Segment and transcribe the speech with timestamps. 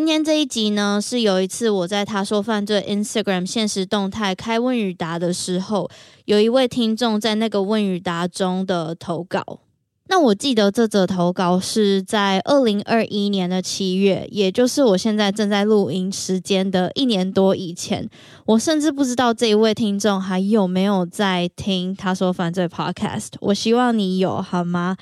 [0.00, 5.90] 今天这一集呢，是有一次我在他说犯罪 Instagram 现实动态开问与答的时候，
[6.24, 9.60] 有一位听众在那个问与答中的投稿。
[10.08, 18.08] 那我记得这则投稿是在二零二一年的七月，也就是我现在正在录音时间的一年多以前。
[18.46, 23.32] 我甚至不知道这一位听众还有没有在听他说犯罪 Podcast。
[23.40, 24.96] 我希望你有，好吗？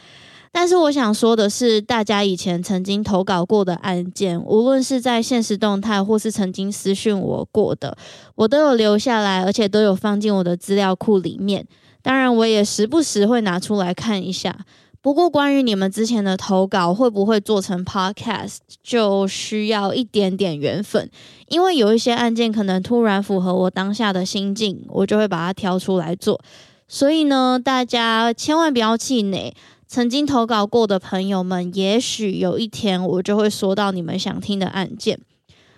[0.50, 7.96] 但是我想说的是，大家以前曾经投稿过的案件，无论是在现实动态或是曾经私讯我过的，
[8.34, 11.66] 我都有留下来，而且都有放进我的资料库里面。
[12.02, 14.56] 当然，我也时不时会拿出来看一下。
[15.00, 21.08] 不过，关于你们之前的投稿会不会做成 podcast，就需要一点点缘分，
[21.48, 26.40] 因为有一些案件可能突然符合我当下的心境，我就会把它挑出来做。
[26.88, 29.54] 所以呢，大家千万不要气馁。
[29.88, 35.18] 曾经投稿过的朋友们，也许有一天我就会说到你们想听的案件。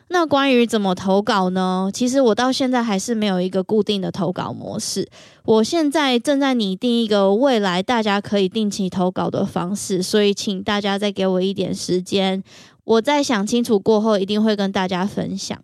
[0.08, 1.88] 那关于怎么投稿呢？
[1.94, 5.08] 其实我到现在还是没有一个固定的投稿模式。
[5.44, 12.42] 我现在正在拟定一个未来大家可以定期投稿的方式，所以请大家再给我一点时间。
[12.82, 15.56] 我在想清楚过后，一定会跟大家分享。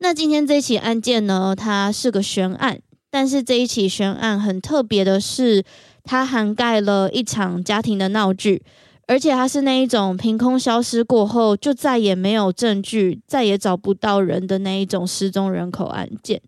[0.00, 2.78] 那今天这起案件呢，它是个悬案，
[3.10, 5.64] 但是这一起悬案很特别的是。
[6.04, 8.62] 它涵盖了一场家庭的闹剧，
[9.06, 16.40] 而且它是那一种凭空消失过后就再也没有证据、再也找不到人的那一种失踪人口案件。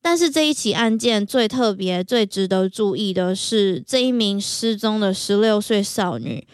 [0.00, 6.46] 但是这一起案件最特别、最值得注意的是，这一名失踪的十六岁少女，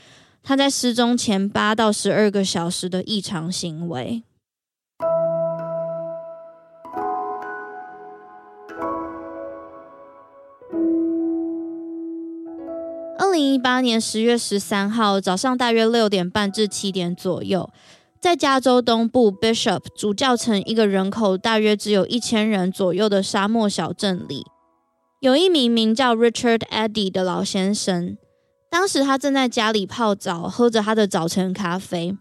[0.43, 4.23] 她在失踪前八到十二个小时的异常行为。
[13.34, 17.69] 零一八年十月十三号早上大约六点半至七点左右，
[18.21, 24.45] 在加州东部 Bishop 主教城一个人口大约只有一千人左右的沙漠小镇里，
[25.21, 28.17] 有一名名叫 Richard Eddy 的老先生。
[28.71, 32.16] 当时他正在家里泡澡，喝着他的早晨咖啡。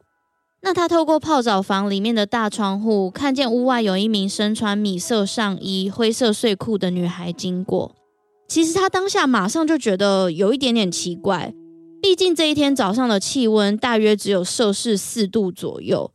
[0.62, 7.96] 那他透过泡澡房里面的大窗户，看见屋外有一名身穿米色上衣、灰色睡裤的女孩经过。
[8.48, 11.54] 其实他当下马上就觉得有一点点奇怪，
[12.02, 16.12] 毕竟这一天早上的气温大约只有摄氏四度左右。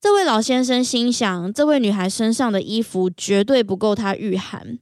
[0.00, 4.78] 这位老先生心想，这位女孩身上的衣服绝对不够她御寒，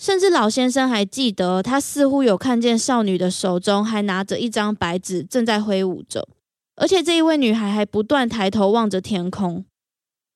[0.00, 6.28] 甚至老先生还记得，他似乎有看见少女的手中还拿着一张白纸，正在挥舞着，
[6.76, 9.64] 而且这一位女孩还不断抬头望着天空。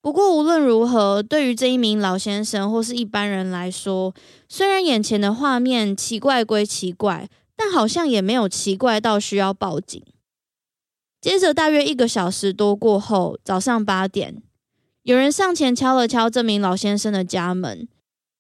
[0.07, 4.15] 不过无论如何，对于这一名老先生或是一般人来说，
[4.49, 10.01] 虽然眼前的画面奇怪归奇怪，但好像也没有奇怪到需要报警。
[11.21, 14.41] 接着大约一个小时多过后，早上八点，
[15.03, 17.89] 有人上前敲了敲这名老先生的家门，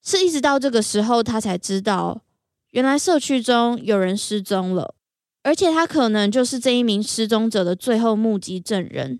[0.04, 2.22] 是一直到这个时候他才知道，
[2.70, 4.94] 原来社区中有人失踪了，
[5.42, 9.18] 而且他可能就是这一名失踪者的最后目击证人。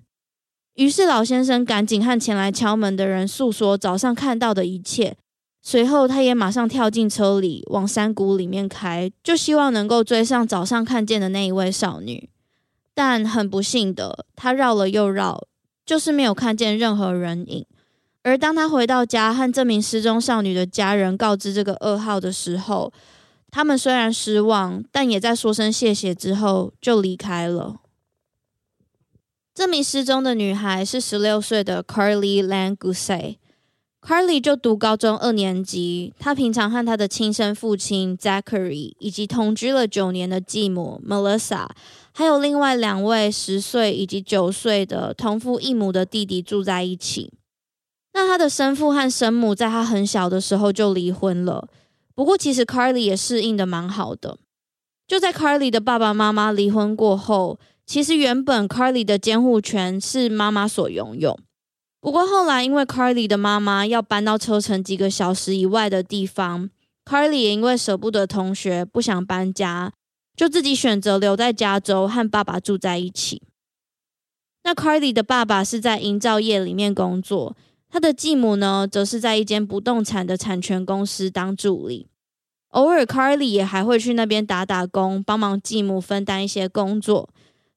[0.76, 5.16] 于是老先生赶紧和前来敲门的人诉说早上看到的一切。
[5.62, 12.28] 随后，他也马上跳进车里，往山谷里面开，就希望能够追上早上看见的那一位少女。
[12.94, 15.42] 但很不幸的，他绕了又绕，
[15.84, 17.66] 就是没有看见任何人影。
[18.22, 22.92] 而当他回到家，和这名失踪少女的家人告知这个噩耗的时候，
[23.50, 27.76] 他们虽然失望，但也在说声谢谢之后就离开了。
[29.56, 33.36] 这名失踪的女孩是十六岁的 Carly Lane Gusay。
[34.06, 41.66] Carly 就读高中二年级，她平常和她的亲生父亲 Zachary 以及同居了九年的继母 Melissa，
[42.12, 47.32] 还有另外两位十岁以及九岁的同父异母的弟弟住在一起。
[48.12, 51.66] 那她的生父和生母在她很小的时候就离婚了。
[52.14, 54.36] 不过，其实 Carly 也适应得蛮好的。
[55.06, 57.58] 就在 Carly 的爸爸妈妈离婚过后。
[57.86, 61.38] 其实原本 Carly 的监护权是妈妈所拥有，
[62.00, 66.68] 不过后来因为 Carly 的妈妈要搬到车程几个小时以外的地方
[67.04, 69.92] ，Carly 也因为舍不得同学，不想搬家，
[70.34, 73.40] 就自己选择留在加州和爸爸住在一起。
[74.64, 77.56] 那 Carly 的爸爸是在营造业里面工作，
[77.88, 82.08] 他的继母呢，则是在一间不动产的产权公司当助理。
[82.70, 87.30] 偶尔 Carly 也还会去那边打打工，帮忙继母分担一些工作。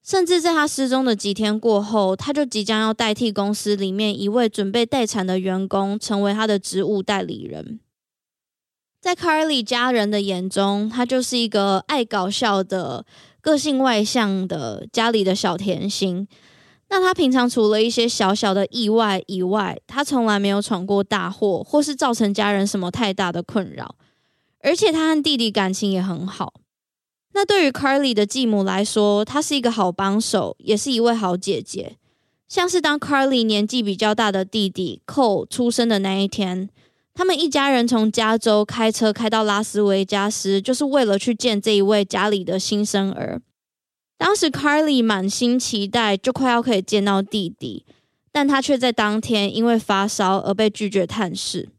[0.04, 7.80] 甚至在他失踪的几天过后，他就即将要代替公司里面一位准备待产的员工，成为他的职务代理人。
[9.02, 13.06] 在 Carly 家人的眼中，他就是一个爱搞笑的、
[13.40, 16.28] 个性外向的家里的小甜心。
[16.90, 23.96] 那他平常除了一些小小的意外以外，他从来没有闯过大祸，或是造成家人什么太大的困扰。
[24.62, 26.54] 而且他和弟弟感情也很好。
[27.34, 31.98] 那对于 Carly 的继母来说，她是一个好帮手，也是一位好姐姐。
[32.48, 36.68] 像是当 Carly 年纪比较大的弟弟 co 出生的那一天，
[37.14, 43.40] 他们一家人从加州开车开到拉斯维加斯，就是为了去见这一位家里的新生儿。
[44.18, 47.86] 当时 Carly 满心期待，就快要可以见到弟弟，
[48.32, 51.70] 但他却在当天因为发烧而被拒绝探视。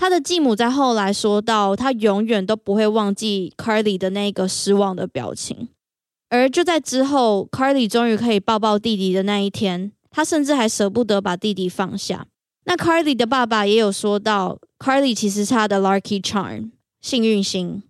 [0.00, 5.68] 他的继母在后来说到，他永远都不会忘记 Carly 的那个失望的表情。
[6.30, 12.26] 而就在之后，Carly 终于可以抱抱弟弟的那一天，他甚至还舍不得把弟弟放下。
[12.64, 16.70] 那 Carly 的爸爸也有说到，Carly 其实是他的 Lucky Charm
[17.02, 17.82] 幸运星。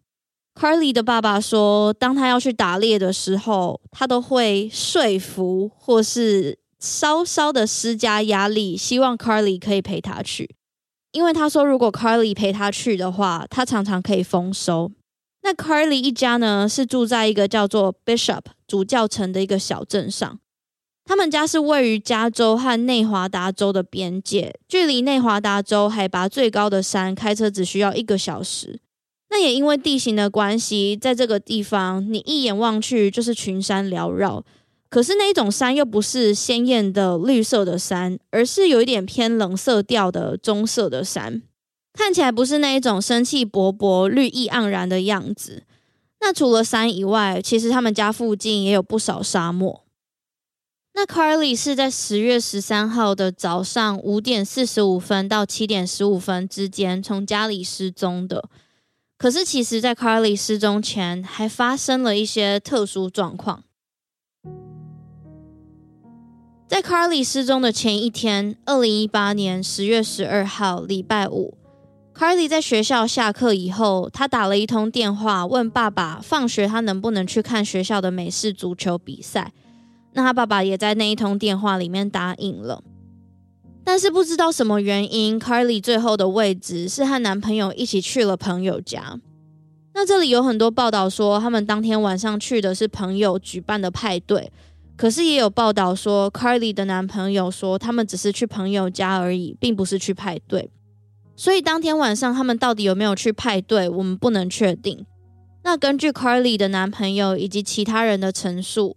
[0.61, 10.57] Carly 的爸爸说，当他要去打猎的时候，他都会说服或是稍稍的施加压力，希望 Carly 可以陪他去。
[11.13, 14.93] 因为他说，如果 Carly 陪他去的话，他常常可以丰收。
[15.43, 20.39] 那 Carly 一家呢，是住在一个叫做 Bishop 主教城的一个小镇上。
[21.05, 28.79] 他们家是位于加州和内华达州的边界，距离内华达州海拔最高的山开车只需要一个小时。
[29.31, 34.45] 那也因为地形的关系，在这个地方，你一眼望去就是群山缭绕。
[34.91, 41.41] 可是那一种山又不是鲜艳的绿色的山，而是有一点偏冷色调的棕色的山，
[41.93, 45.63] 看起来不是那一种生气勃勃、绿意盎然的样子。
[46.21, 49.85] 那除了山以外，其实他们家附近也有不少沙漠。
[50.93, 58.51] 那 Carly 是在十月十三号的早上五点四十五分到七点十五分之间从家里失踪的。
[59.17, 63.63] 可是其实，在 Carly 失踪前，还发生了一些特殊状况。
[66.71, 71.59] 在 Carly 失踪的前一天，二零一八年十月十二号，礼拜五
[72.15, 79.53] ，Carly 在学校下课以后，他打了一通电话问爸爸，放学他能不能去看学校的美式足球比赛。
[80.13, 82.85] 那他爸爸也在那一通电话里面答应了。
[83.83, 89.19] 但是不知道什么原因，Carly 最后的位置是和男朋友一起去了朋友家。
[89.93, 94.53] 那这里有很多报道说，他们当天晚上去的是朋友举办的派对。
[95.01, 100.71] 可是也有报道说，Carly 的男朋友说他们只是去朋友家而已，并不是去派对。
[101.35, 105.07] 所以当天晚上他们到底有没有去派对，我们不能确定。
[105.63, 108.95] 那根据 Carly 的男朋友以及其他人的陈述，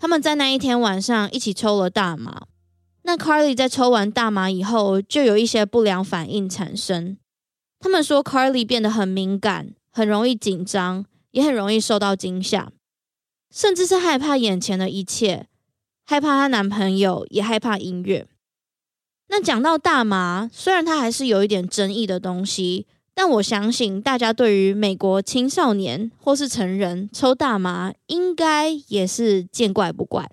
[0.00, 2.46] 他们在那一天晚上一起抽了大麻。
[3.04, 7.16] 那 Carly 在抽完大麻以后，就有一些不良反应产生。
[7.78, 12.72] 他们说 Carly 变得很敏感，很容易紧张，也很容易受到惊吓。
[13.54, 15.46] 甚至是害怕眼前的一切，
[16.04, 18.26] 害怕她男朋友，也害怕音乐。
[19.28, 30.28] 那讲到大麻，虽然它还是有一点争议的东西，但我相信大家对于美国青少年或是成人抽大麻，应该也是见怪不怪。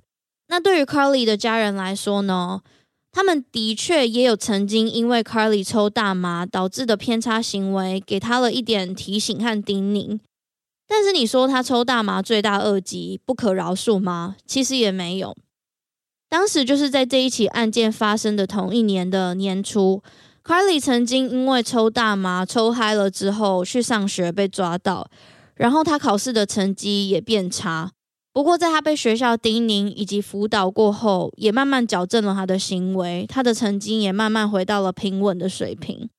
[0.47, 2.61] 那对于 Carly 的家人来说呢，
[3.11, 10.19] 他们的确也有曾经因为 Carly 抽大麻导致的偏差行为，给他了一点提醒和叮咛。
[10.93, 14.35] 但是你说他抽大麻罪大恶极，不可饶恕吗？
[14.45, 15.33] 其实也没有。
[16.27, 20.03] 当时就是在这一起案件发生的同一年的年初
[20.43, 25.09] ，Carly 曾经因为抽大麻抽嗨了之后去上学被抓到，
[25.55, 27.91] 然后他考试的成绩也变差。
[28.33, 36.09] 不过，在他被学校叮咛以及辅导过后，也慢慢矫正了他的行为，他的成绩也慢慢回到了平稳的水平。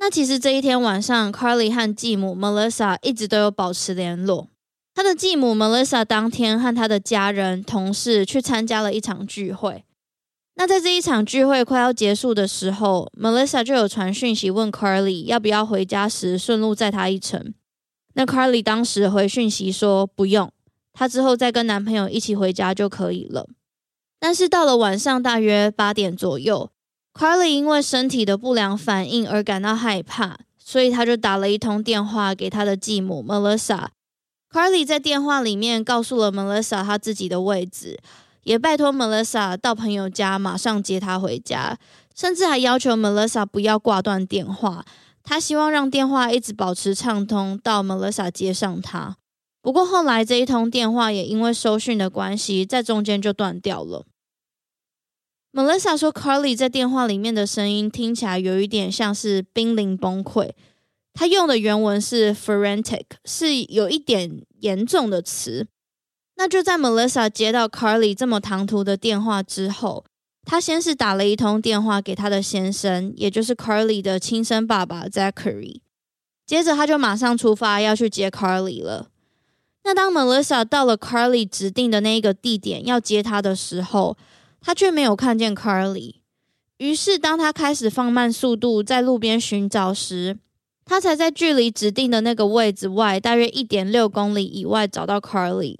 [0.00, 4.48] 那其实这一天晚上，Carly 和继母 Melissa 一直都有保持联络。
[4.94, 9.84] 他的继母 Melissa 当天和他的家人、同事去参加了一场聚会。
[10.54, 17.52] 那在这一场聚会快要结束的时候，Melissa 就有传讯息问 Carly 要不要回家时顺路载他一程。
[18.14, 20.50] 那 Carly 当时回讯息说不用。
[20.94, 23.46] 她之后再跟男朋友一起回家就可以了。
[24.18, 26.70] 但是到了晚上大约八点左右
[27.20, 33.88] ，Carly 因为身体的不良反应而感到害怕，所以他就打了一通电话给他的继母 Melissa。
[34.50, 37.98] Carly 在电话里面告诉了 Melissa 他自己的位置，
[38.44, 41.76] 也拜托 Melissa 到朋友家马上接他回家，
[42.16, 44.82] 甚至还要求 Melissa 不要挂断电话，
[45.22, 49.18] 他希望让电话一直保持畅通到 Melissa 接上他。
[49.60, 54.06] 不过后来这一通电话也因为收讯的关系，在中间就断掉了。
[55.52, 60.50] Melissa 说，Carly 在电话里面的声音听起来有一点像是濒临崩溃。
[61.12, 65.66] 他用的原文是 frantic，是有一点严重的词。
[66.36, 70.04] 那就在 Melissa 接到 Carly 这么唐突的电话之后，
[70.44, 75.80] 他先是打了一通电话给他的先生，也就是 Carly 的亲生爸爸 Zachary。
[76.46, 79.08] 接着他就马上出发要去接 Carly 了。
[79.82, 84.16] 那当 Melissa 到了 Carly 指定的那一个地点要接她的时候，
[84.60, 86.16] 他却没有看见 Carly。
[86.78, 90.38] 于是，当他开始放慢速度在路边寻找时，
[90.84, 95.76] 他才在距离指定的那个位置外大约一点六公里以外找到 Carly。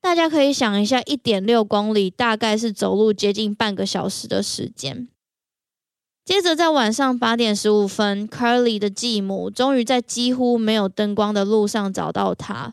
[0.00, 5.08] 大家可以想一下，一点六公里大概是走路接近半个小时的时间。
[6.24, 12.72] 接着，在晚上八点十五分，Carly 的继母终于在几乎没有灯光的路上找到他。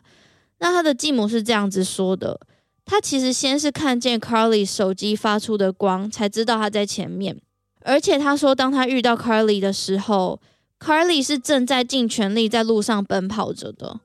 [0.60, 2.40] 那他的继母是这样子说的：
[2.88, 7.38] 他其实先是看见 Carly 手机发出的光，才知道他在前面。
[7.82, 10.40] 而且他说，当他遇到 Carly 的时候
[10.80, 14.00] ，Carly 是正在尽全力在路上奔跑着的。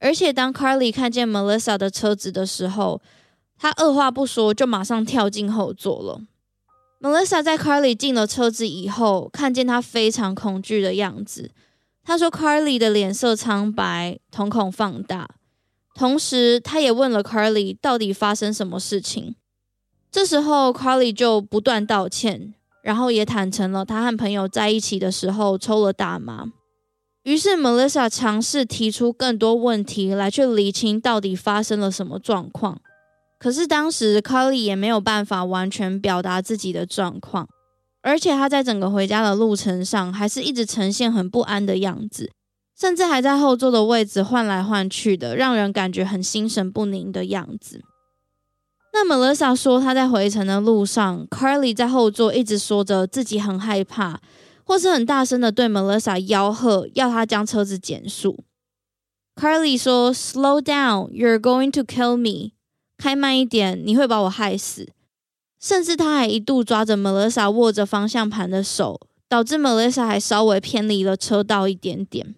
[0.00, 3.00] 而且当 Carly 看见 Melissa 的车子的时候，
[3.56, 6.20] 他二话不说就马上跳进后座了。
[7.00, 11.52] Melissa 在 Carly 进了车子以后，看见他非常恐惧的样子。
[12.02, 15.28] 他说，Carly 的脸色苍白，瞳孔放大。
[15.96, 19.34] 同时，他也问了 Carly 到底发生什么事情。
[20.12, 26.52] 这时候，Carly 就不断道歉，然后也坦诚了他和朋友在一起的时候抽了大麻。
[27.22, 32.78] 于是，Melissa 尝试提出更多问题来去理清到底发生了什么状况。
[33.38, 37.48] 可是当时，Carly 也没有办法完全表达自己的状况，
[38.02, 42.30] 而且他在整个回家的路程上还是一直呈现很不安的样子。
[42.78, 47.82] 甚至还在后座的位置换来换去的，让人感觉很心神不宁的样子。
[48.92, 54.20] 那 Melissa 说，她在回程的路上，Carly 在后座一直说着自己很害怕，
[54.64, 58.44] 或是很大声的对 Melissa 吆喝，要她将车子减速。
[59.34, 62.52] Carly 说：“Slow down, you're going to kill me。
[62.96, 64.88] 开慢一点，你会把我害死。”
[65.60, 72.34] 甚至他还一度抓着 Melissa 握着方向盘的手，导致 Melissa 还稍微偏离了车道一点点。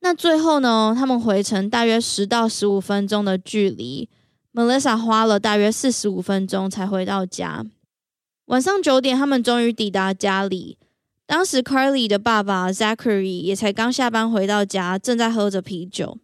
[0.00, 4.08] 那最后呢，他们回程大约十到十五分钟的距离
[4.52, 7.66] ，Melissa 花了大约四十五分钟才回到家。
[8.46, 10.78] 晚上九点，他们终于抵达家里。
[11.26, 16.18] 当时 Carly 的爸爸 Zachary 也才刚下班回到家，正在喝着啤酒。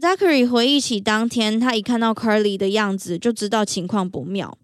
[0.00, 4.56] Zachary 回忆起当天，他一看到 Carly 的样子，就知道情况不妙。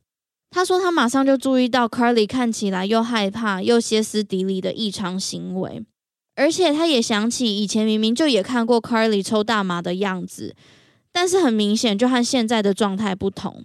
[0.50, 5.84] 他说他马上就注意到 Carly 看起来又害怕又歇斯底里的异常行为。
[6.36, 10.54] 而且他也想起以前明明就也看过 Carly 抽大麻的样子，
[11.12, 13.64] 但是很明显就和现在的状态不同，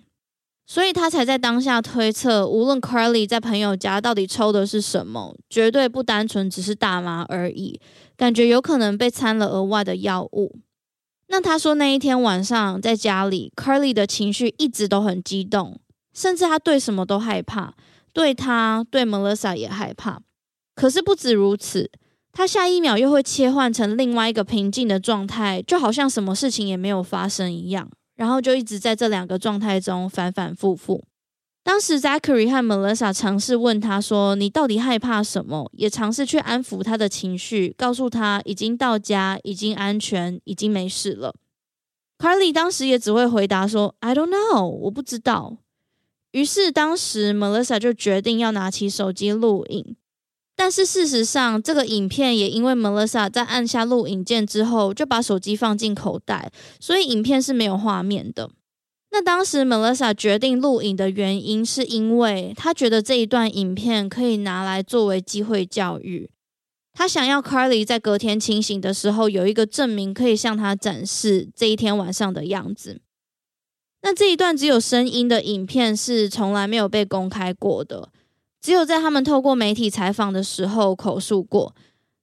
[0.68, 7.82] 所以他才在当下推测，无论 Carly 在朋友家到底抽的是什么，绝对不单纯只是大麻而已，
[8.16, 10.56] 感觉有可能被掺了额外的药物。
[11.30, 15.80] 那他说那一天晚上在家里，Carly 的情绪一直都很激动，
[16.14, 17.74] 甚至他对什么都害怕，
[18.14, 20.22] 对他对 Melissa 也害怕。
[20.76, 21.90] 可是不止如此。
[22.40, 31.04] 他下一秒又会切换成另外一个平静的状态，就好像什么事情也没有发生一样，然后就一直在这两个状态中反反复复。
[31.66, 41.36] 当时 Zachary 和 Melissa 尝试问他说：“你到底害怕什么？”也尝试去安抚他的情绪，告诉他已经到家，已经安全，已经没事了。
[42.18, 45.58] Carly 当时也只会回答说：“I don't know，我不知道。”
[46.32, 49.98] 于是当时 Melissa 就决定要拿起手机录影。
[50.60, 56.52] 但是事实上，这个影片也因为 Melissa 在按下录影键之后，就把手机放进口袋，
[56.82, 58.52] 所以影片是没有画面的。
[59.12, 66.30] 那当时 Melissa 决定录影的原因，是因为她觉得这一段影片可以拿来作为机会教育。
[66.92, 73.00] 她想要 Carly 在隔天清醒的时候有一个证明，可以向她展示这一天晚上的样子。
[74.02, 78.10] 那这一段只有声音的影片是从来没有被公开过的。
[78.62, 81.76] 只有在他们透过媒体采访的时候口述过。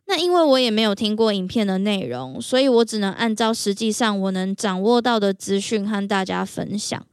[0.09, 7.05] 那因为我也没有听过影片的内容，所以我只能按照实际上我能掌握到的资讯和大家分享。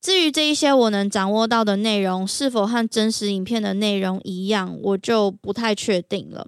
[0.00, 6.46] 至于这一些我能掌握到的内容是否和真实影片的内容一样，我就不太确定了。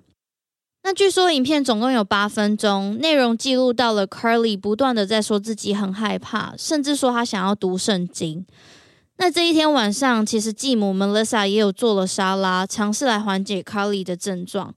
[0.84, 8.46] 那据说影片总共有八分钟，内容记录到了 Carly 不断的在说自己很害怕，甚至说他想要读圣经。
[9.18, 14.74] 那这一天晚上，其实继母 Melissa 也有做了沙拉，尝试来缓解 Carly 的症状。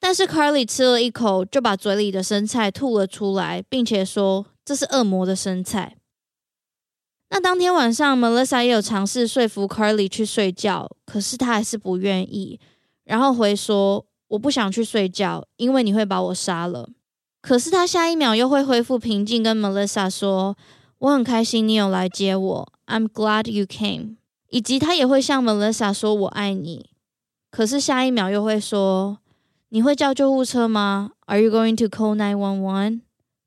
[0.00, 5.96] 但是 Carly 吃了一口，就把嘴里的生菜吐了出来，并且说这是恶魔的生菜。
[7.30, 12.58] 那当天晚上，Melissa 也有尝试说服 Carly 去睡觉，可是他还是不愿意，
[13.04, 16.88] 然后回说我不想去睡觉，因为你会把我杀了。
[17.42, 20.56] 可是他下一秒又会恢复平静，跟 Melissa 说。
[21.00, 24.16] 我很开心你有来接我，I'm glad you came。
[24.48, 26.90] 以及他也会向 Melissa 说我爱你，
[27.50, 29.18] 可是下一秒又会说
[29.68, 33.00] 你会叫救护车吗？Are you going to call nine one one？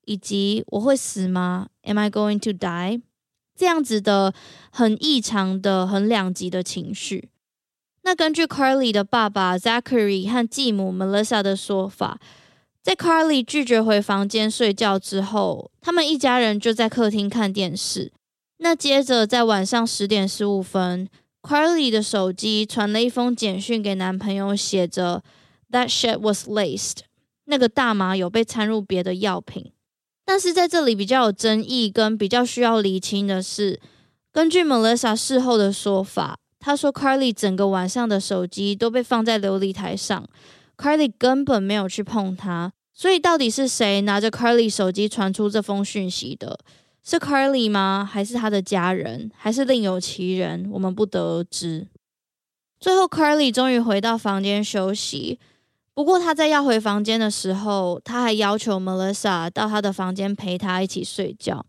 [0.05, 3.01] 以及我会死吗？Am I going to die？
[3.55, 4.33] 这样子的
[4.71, 7.29] 很异常的、很两极的情绪。
[8.03, 12.19] 那根据 Carly 的爸爸 Zachary 和继母 Melissa 的说法。
[12.83, 18.11] 在 Carly 拒绝回房间睡觉之后，他们一家人就在客厅看电视。
[18.63, 21.09] 那接着在晚上十点十五分
[21.41, 25.23] ，Carly 的手机传了一封简讯给男朋友，写着
[25.71, 26.97] “That shit was laced”，
[27.45, 29.71] 那个大麻有被掺入别的药品。
[30.23, 33.79] 但是在这里比较有争议跟比较需要厘清的是，
[34.31, 40.23] 根据 Melissa 事后的说法，她说 Carly 整个晚上的手机都被放在琉璃台上。
[40.77, 46.59] Carly 根本没有去碰它，所以到底是谁拿着 Carly 手机传出这封讯息的？
[47.03, 48.07] 是 Carly 吗？
[48.09, 49.31] 还是他的家人？
[49.35, 50.69] 还是另有其人？
[50.71, 51.87] 我们不得而知。
[52.79, 55.39] 最后，Carly 终于回到房间休息。
[55.93, 61.65] 不过，他在要回房间的时候，他还要求 Melissa 到他的房间陪他一起睡觉。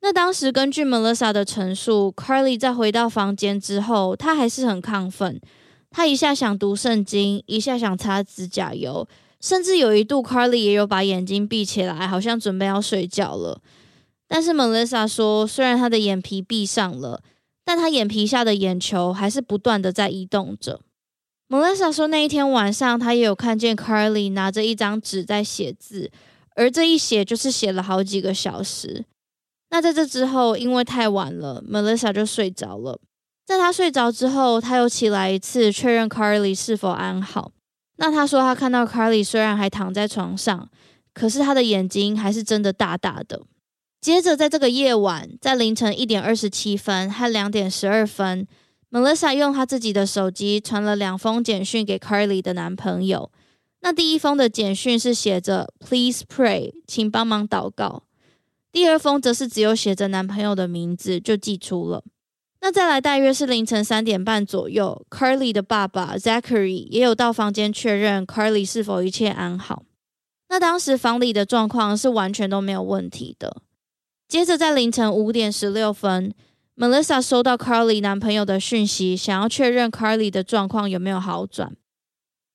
[0.00, 5.40] 那当时根据 Melissa 的陈述，Carly 在回到房间之后，他还是很亢奋。
[5.90, 9.08] 他一下想读圣经，一下想擦指甲油，
[9.40, 13.60] 甚至有一度，Carly 也有把眼睛闭起来，好像准备要睡觉了。
[14.28, 17.22] 但是 Melissa 说，虽然他的眼皮闭上了，
[17.64, 20.80] 但他眼皮下的眼球还是不断的在移动着。
[21.48, 26.10] Melissa 说，那一天晚上，他也有看见 Carly 拿着一张纸在写字，
[26.56, 29.04] 而这一写就是写了好几个小时。
[29.70, 33.00] 那在这之后，因为太晚了，Melissa 就睡着了。
[33.46, 37.52] 在他睡着之后，他又起来一次，确认 Carly 是否安好。
[37.98, 40.68] 那他说，他看到 Carly 虽然还躺在床上，
[41.14, 43.42] 可是他的眼睛还是睁得大大的。
[44.00, 48.46] 接着，在这个夜晚，在凌晨一点二十七分和两点十二分
[48.90, 53.32] ，Melissa 用他自己的手机传了两封简讯给 Carly 的男朋友。
[53.80, 58.04] 那第一封的简讯是写着 “Please pray”，请帮忙祷告。
[58.70, 62.04] 第二封则是只有写着男朋友的名字，就寄出了。
[62.60, 69.82] 那再来，大约是凌晨三点半左右，Carly 的爸爸 Zachary 也有到房间确认 Carly 是否一切安好。
[70.48, 73.62] 那当时房里的状况是完全都没有问题的。
[74.28, 76.34] 接着在凌晨五点十六分
[76.76, 81.76] ，Melissa 收到 Carly 男朋友的讯息，想要确认 Carly 的状况有没有好转。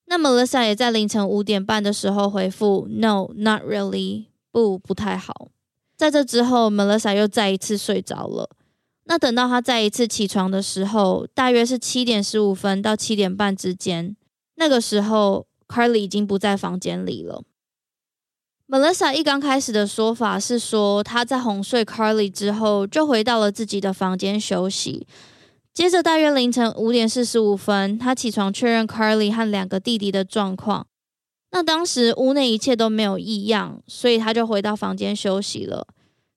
[0.07, 5.49] 那 Melissa 也在凌晨五点半的时候回复 “No, not really”，不，不太好。
[5.95, 8.49] 在这之后，Melissa 又再一次睡着了。
[9.05, 14.17] 那等到他再一次起床的时候，大约是七点十五分到七点半之间。
[14.55, 17.43] 那个时候，Carly 已经不在房间里了。
[18.71, 25.05] Melissa 一刚开始的说法是说，她在哄睡 Carly 之后，就回到了自己的房间休息。
[25.73, 30.87] 接着，大约凌晨五点四十五分，她起床确认 Carly 和两个弟弟的状况。
[31.51, 35.85] 那当时屋内一切都没有异样，所以她就回到房间休息了。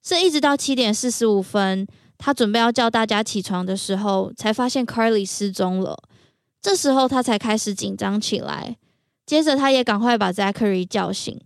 [0.03, 1.87] 是一直到七点四十五分。
[2.19, 5.97] 他准备要叫大家起床的时候，才发现 Carly 失踪了。
[6.61, 8.77] 这时候他才开始紧张起来。
[9.25, 11.41] 接着，他也赶快把 Zachary 叫醒。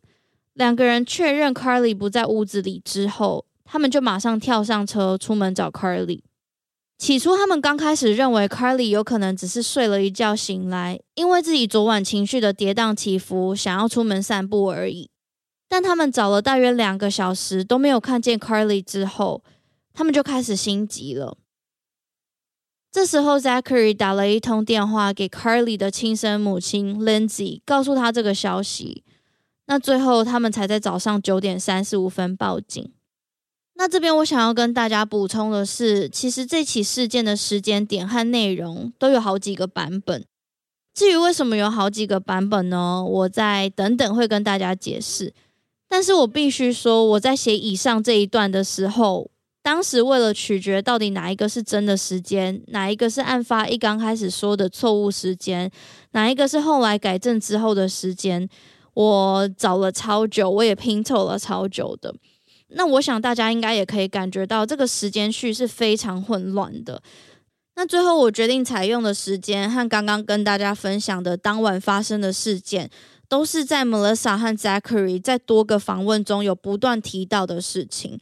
[0.58, 6.20] 两个人确认 Carly 不在屋子里之后，他们就马上跳上车出门找 Carly。
[6.98, 15.08] 起初，他们刚开始认为 Carly 有可能只是睡了一觉醒来，因为自己昨晚情绪的跌宕起伏，想要出门散步而已。
[15.68, 19.44] 但他们找了大约两个小时都没有看见 Carly 之后，
[19.94, 21.38] 他们就开始心急了。
[22.90, 29.04] 这时候，Zachary 打了一通电话给 Carly 的亲生母亲 Lindsay，告诉她这个消息。
[29.68, 32.90] 那最后，他们才在早上九点三十五分报警。
[33.74, 40.24] 那这边我想要跟大家补充的是，其实这起事件的时间点和内容都有好几个版本。
[40.94, 43.04] 至于为什么有好几个版本呢？
[43.04, 45.32] 我再等等会跟大家解释。
[45.88, 49.30] 但是我必须说，我在写以上这一段的时候，
[49.62, 55.70] 当时为了取决到底哪一个是真的时间，哪一个是案发一刚开始说的错误时间，
[56.12, 58.48] 哪一个是后来改正之后的时间，
[58.98, 62.12] 我找了超久，我也拼凑了超久的。
[62.70, 67.00] 那我想大家应该也可以感觉到，这个时间序是非常混乱的。
[67.76, 72.90] 那最后我决定采用的时间和刚刚跟大家分享的当晚发生的事件，
[73.28, 78.18] 都是在 Melissa 和 Zachary 在多个访问中有不断提到的事情。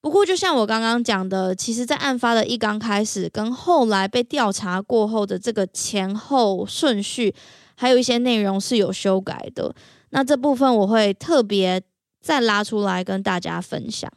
[0.00, 7.34] 不过，就像我刚刚讲的，其实，在案发的一刚开始，跟后来被调查过后的这个前后顺序，
[7.74, 9.74] 还有一些内容是有修改的。
[10.12, 11.82] 那这部分我会特别。
[12.24, 14.08] 再拉出来跟大家分享。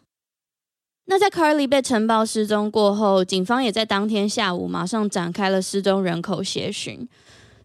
[1.06, 7.10] 那在 Carly 被晨报失踪过后，警方也在当天下午马上展开了失踪人口协寻。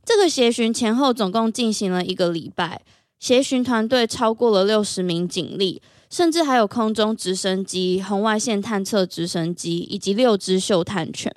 [0.03, 2.81] 这个协寻前后总共进行了一个礼拜，
[3.19, 11.31] 协寻团队超过了六十名警力，甚至还有空中直升机、红外线探测直升机以及六只嗅探犬。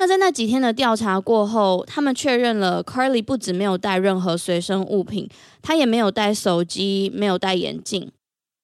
[0.00, 5.28] 那在那几天的调查过后，他们确认了 Carly 不止没有带任何随身物品，
[5.60, 8.10] 他也没有带手机，没有戴眼镜。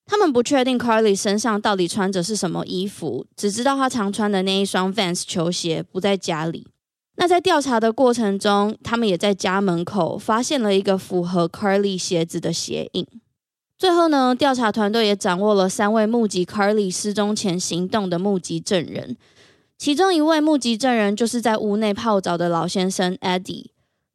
[0.07, 6.67] 他们不确定 Carly 身上到底穿着是什么衣服，只知道他常穿的那一双 Vans 球鞋不在家里。
[7.17, 13.07] 那在调查的过程中，他们也在家门口发现了一个符合 Carly 鞋子的鞋印。
[13.77, 19.19] 最后呢，调查团队也掌握了三位目击 Carly 失踪前行动的目击证人。
[19.79, 23.67] 其中一位目击证人就是在屋内泡澡的老先生 Eddie，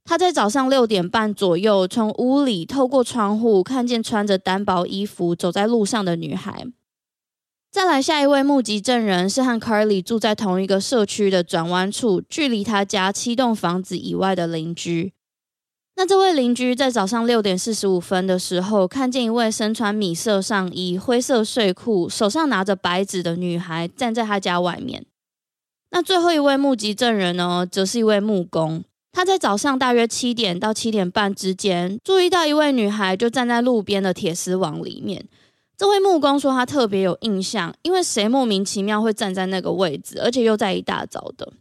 [0.04, 6.66] 他在早上六点半左右从屋里透过窗户看见穿着单薄衣服走在路上的女孩。
[7.72, 15.14] 再来下一位目击证人是和 Carly 住在同一个社区的转弯处，距离他家七栋房子以外的邻居。
[15.96, 25.06] 那这位邻居在早上六点四十五分的时候，看见一位身穿米色上衣、灰色睡裤、手上拿着白纸的女孩站在他家外面。
[25.92, 28.84] 那最后一位目击证人呢，则是一位木工。
[29.12, 35.28] 他在早上大约七点到七点半之间，注意到一位女孩就站在路边的铁丝网里面。
[35.78, 41.52] 这位木工说他特别有印象，因为谁莫名其妙会站在那个位置，而且又在一大早的。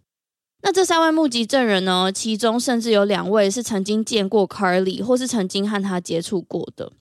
[0.63, 6.93] 那这三位目击证人呢，其中甚至有两位是曾经见过 Carly，或是曾经和他接触过的。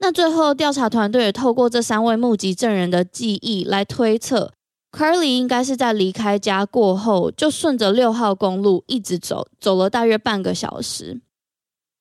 [0.00, 4.52] 那最后调查团队也透过这三位目击证人的记忆来推测。
[4.96, 11.20] Carly 应该是在离开家过后，就顺着六号公路一直走，走了大约半个小时。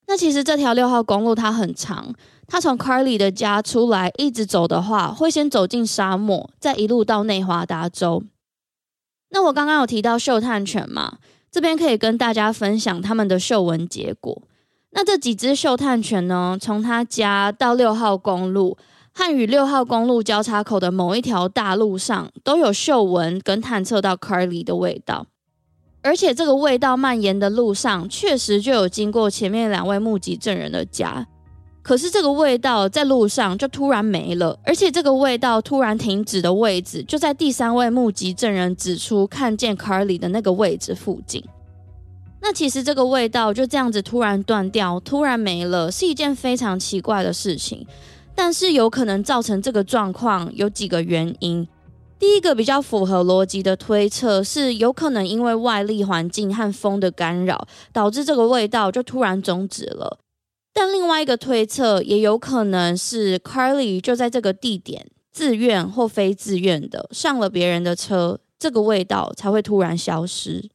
[0.07, 2.13] 那其实这条六号公路它很长，
[2.47, 8.23] 它从 Carly 的家出来一直走的话，会先走进沙漠，再一路到内华达州。
[9.31, 11.17] 那我刚刚有提到嗅探犬嘛，
[11.51, 14.41] 这边可以跟大家分享他们的嗅闻结果。
[14.91, 18.77] 那这几只嗅探犬呢，从他家到六号公路。
[19.17, 25.27] 和与六号公路交叉口的某一条大路上，都有嗅闻跟探测到 Carly 的味道，
[26.01, 31.25] 而且这个味道蔓延的路上，确实就有经过前面两位目击证人的家。
[31.81, 41.41] 可是这个味道在路上就突然没了，而且这个味道突然停止的位置，就在第三位目击证人指出看见 Carly 的那个位置附近。
[42.41, 47.87] 那其实这个味道就这样子突然断掉，突然没了，是一件非常奇怪的事情。
[48.35, 51.67] 但是有可能造成这个状况有几个原因。
[52.19, 60.19] 第一个比较符合逻辑的推测是，有可能因为外力环境和风的干扰，导致这个味道就突然终止了。
[60.73, 70.69] 但另外一个推测也有可能是，Carly 就在这个地点自愿或非自愿的上了别人的车，这个味道才会突然消失。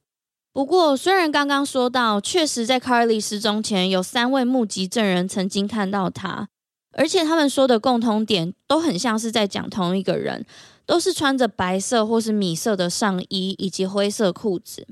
[0.52, 6.48] 不过，虽然刚刚说到，确实在 Carly 失踪前有三位目击证人曾经看到他。
[6.92, 10.44] 而且他们说的共通点都很像是在讲同一个人，
[10.85, 14.87] 都是穿着白色或是米色的上衣以及灰色裤子。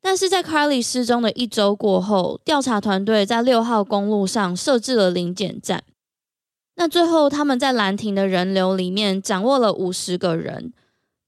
[0.00, 5.82] 但是在 Carly 失踪的一周过后，调查团队在六号公路上设置了临检站。
[6.76, 10.72] 那最后，他们在兰亭的人流里面掌握了五十个人。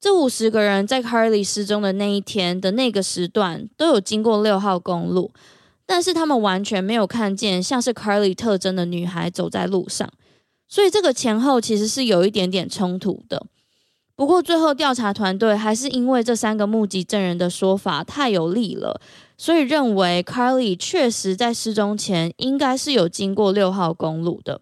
[0.01, 5.33] 这五十个人在 Carly 失踪的那一天的那个时段都有经过六号公路，
[5.89, 10.07] 但是他们完全没有看见像是 Carly 特征的女孩走在路上。
[10.69, 13.47] 所以这个前后其实是有一点点冲突的。
[14.15, 19.01] 不过最后调查团队还是因为这三个目击证人的说法太有力了，
[19.39, 24.61] 所以认为 Carly 确实在失踪前应该是有经过六号公路的。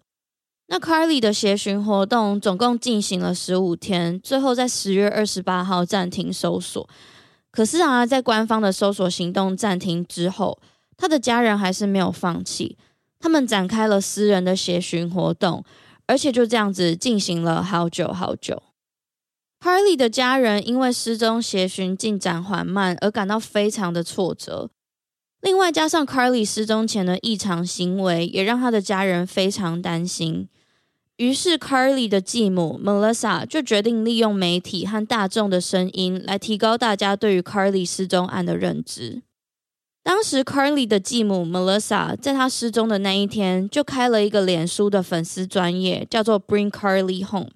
[0.67, 6.87] 那 Carly 的协寻活动总共进行了十五天，最后在十月二十八号暂停搜索。
[7.51, 10.57] 可是啊，在官方的搜索行动暂停之后，
[10.97, 12.77] 他的家人还是没有放弃，
[13.19, 15.63] 他们展开了私人的协寻活动，
[16.07, 18.63] 而且就这样子进行了好久好久。
[19.59, 24.69] Carly 的家人因为失踪协寻进展缓慢而感到非常的挫折。
[25.41, 30.49] 另外，加上 Carly 失踪前的异常行为，也让他的家人非常担心。
[31.17, 39.23] 于是，Carly 的继母 Melissa 就决定利用媒体和大众的声音来提高大家对于 Carly 失踪案的认知。
[40.07, 47.49] 当时，Carly 的继母 Melissa 在她失踪的那一天就开了一个脸书的粉丝专页，叫做 Bring Carly Home。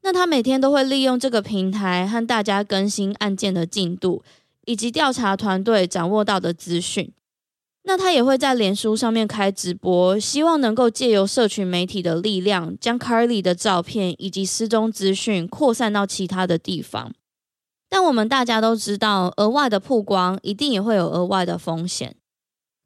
[0.00, 4.24] 那她每天都会利用这个平台和大家更新案件的进度，
[4.64, 7.12] 以及调查团队掌握到的资讯。
[7.82, 17.12] 那他也会在脸书上面开直播，希望能够借由社群媒体的力量，将 Carly 的照片以及失踪资讯扩散到其他的地方。
[17.92, 22.16] 但我们大家都知道，额外的曝光一定也会有额外的风险。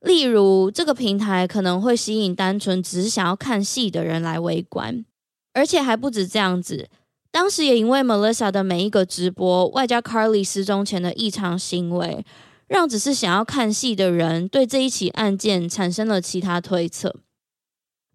[0.01, 5.05] 例如，这个平台可能会吸引单纯只是想要看戏的人来围观，
[5.53, 6.88] 而且还不止这样子。
[7.31, 12.27] 当时也因为 Melissa 的每一个直播，外加 Carly 失踪前的异常行为。
[12.66, 17.14] 让只是想要看戏的人对这一起案件产生了其他推测，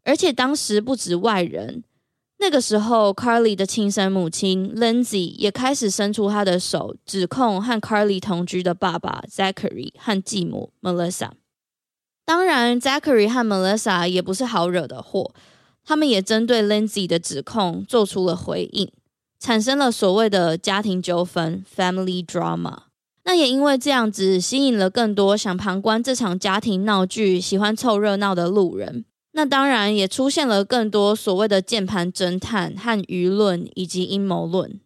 [0.03, 1.85] 而且当时不止外人，
[2.41, 11.29] 那个时候 Carly 的亲生母亲 Lindsay 也开始伸出她的手，指控和 Carly 同居的爸爸 Zachary 和继母 Melissa。
[12.25, 15.35] 当然，Zachary 和 Melissa 也不是好惹的货，
[15.85, 18.91] 他们也针对 Lindsay 的指控做出了回应，
[19.39, 22.85] 产生了所谓的家庭纠纷 （family drama）。
[23.23, 29.05] 那也因为这样子，吸引了更多想旁观这场家庭闹剧、喜欢凑热闹的路人。
[29.33, 34.79] 那当然也出现了更多所谓的键盘侦探和舆论以及阴谋论。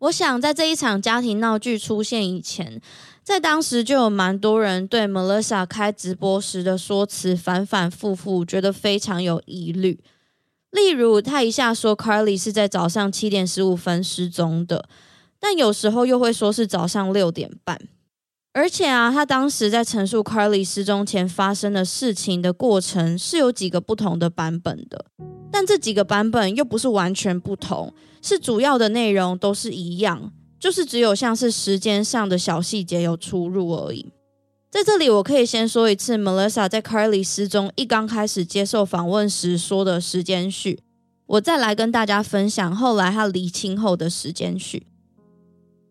[0.00, 2.80] 我想，在这一场家庭闹剧出现以前，
[3.22, 10.00] 在当时就有蛮多人对 Melissa 开直播时的说辞反反复复，觉得非常有疑虑。
[10.70, 14.88] 例如，他一下说 Carly 是在早上七点十五分失踪的。
[15.38, 17.78] 但有时候又会说是早上六点半，
[18.56, 25.04] 而且啊，他当时在陈述 Carly 失踪前发生的事情的过程是有几个不同的版本的，
[25.52, 27.92] 但这几个版本又不是完全不同，
[28.22, 34.10] 是主要的内容都是一样，就是只有像是时间上的小细节有出入而已。
[34.70, 40.80] 在这里，我可以先说一次 Melissa 在 Carly 失踪一刚开始接受访问时说的时间序，
[41.26, 44.86] 我再来跟大家分享后来他离清后的时间序。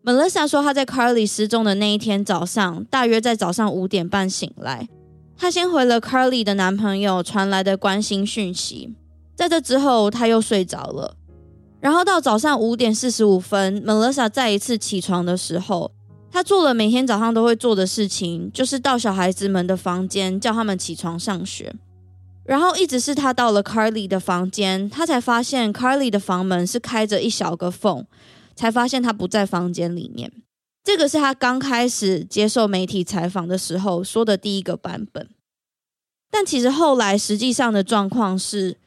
[0.06, 4.88] Melissa 说，她在 Carly 失踪的那一天早上，大约在早上五点半醒来。
[5.36, 8.94] 她先回了 Carly 的男朋友传来的关心讯息，
[9.34, 11.16] 在这之后，她又睡着了。
[11.80, 15.90] 然后到早上五点四十五分，Melissa 再一次起床的时候，
[16.30, 21.74] 她做了每天早上都会做的事情，就是到小孩子们的房间叫他们起床上学。
[22.44, 28.06] 然后一直是她到了 Carly 的房间，她才发现 Carly 的房门是开着一小个缝。
[28.56, 30.32] 才发现他不在房间里面，
[30.82, 35.28] 这个是他刚开始接受媒体采访的时候说的第一个版本。
[36.30, 38.78] 但其实后来实际上的状况是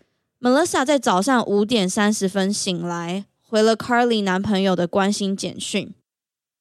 [0.41, 5.93] ，Melissa 在早上五点三十分醒来，回了 Carly 男朋友的关心简讯。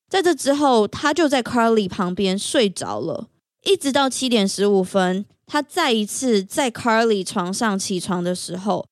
[0.09, 3.29] 在这之后，他就在 Carly 旁边睡着了，
[3.65, 8.87] 一直到七点十五分，他再一次在 Carly 床上起床的时候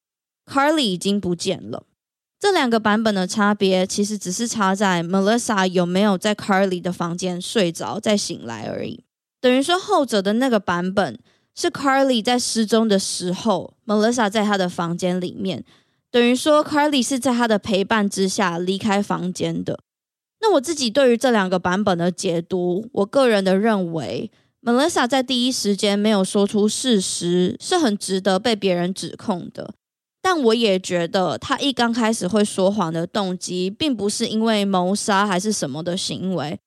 [0.45, 1.85] ，Carly 已经不见了。
[2.39, 9.03] 这两个版本的差别，其实只是差在 Melissa 有没有在 Carly 的房间睡着再醒来而已。
[9.41, 11.19] 等于说，后者的那个版本
[11.55, 15.65] 是 Carly 在失踪的时候，Melissa 在她的房间里面。
[16.11, 19.81] 等于说，Carly 是在她的陪伴之下离开房间的。
[20.41, 24.31] 那我自己对于这两个版本的解读，我个人的认为
[24.63, 29.75] ，Melissa 在第一时间没有说出事实，是很值得被别人指控的。
[30.29, 36.59] 但我也觉得他一刚开始会说谎的动机，并不是因为谋杀还是什么的行为，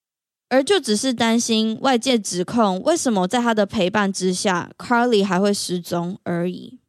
[0.47, 6.79] 而就只是担心外界指控为什么在他的陪伴之下，Carly 还会失踪而已。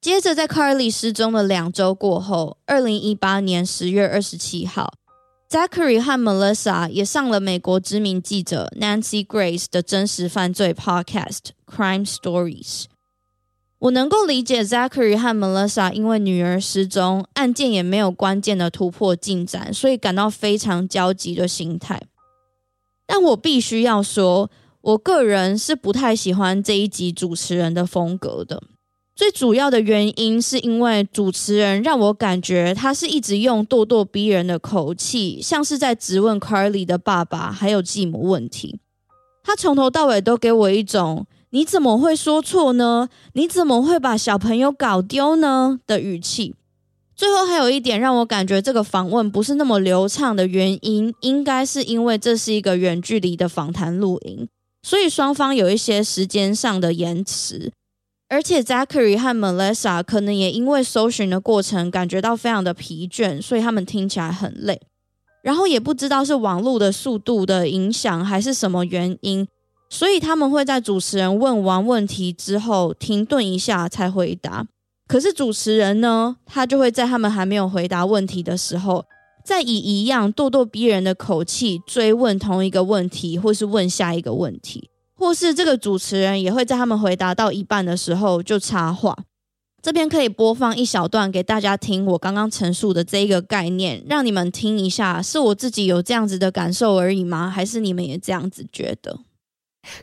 [0.00, 4.94] 接着，在 Carly 失踪的两周过后，二零一八年十月二十七号。
[5.48, 12.86] Zachary 和 Melissa 也上了美国知名记者 Nancy Grace 的真实犯罪 Podcast Crime Stories。
[13.80, 22.02] 我能够理解 Zachary 和 Melissa 因为女儿失踪，案件也没有关键的突破进展，所以感到非常焦急的心态。
[23.06, 28.62] 但我必须要说，我个人是不太喜欢这一集主持人的风格的。
[29.14, 38.80] 最主要的原因是因为主持人让我感觉他是一直用咄咄逼人的口气，像是在质问 Carly 的爸爸还有继母问题。
[39.42, 43.08] 他从头到尾都给我一种“你怎么会说错呢？
[43.32, 46.54] 你怎么会把小朋友搞丢呢？”的语气。
[47.16, 54.48] 最后还有一点让我感觉这个访问不是那么流畅的原因，应该是因为这是一个远距离的访谈录音，
[54.82, 57.72] 所以双方有一些时间上的延迟。
[58.28, 64.80] 而且 Zachary 和 Melissa 可能也因为搜寻的过程感觉到非常的疲倦，所以他们听起来很累。
[65.42, 69.48] 然后也不知道是网络的速度的影响还是什么原因，
[69.88, 74.66] 所以他们会在主持人问完问题之后停顿一下才回答。
[75.06, 79.06] 可是主持人呢，他就会在他们还没有回答问题的时候，
[79.42, 84.90] 再以一样咄咄逼人的口气追问同一个问题，或是问下一个问题。
[85.14, 89.16] 或是这个主持人也会在他们回答到一半的时候就插话。
[89.80, 97.48] 这边可以播放一小段给大家听，我刚刚陈述的这一个概念，让你们听一下，是我自己有这样子的感受而已吗？
[97.48, 99.18] 还是你们也这样子觉得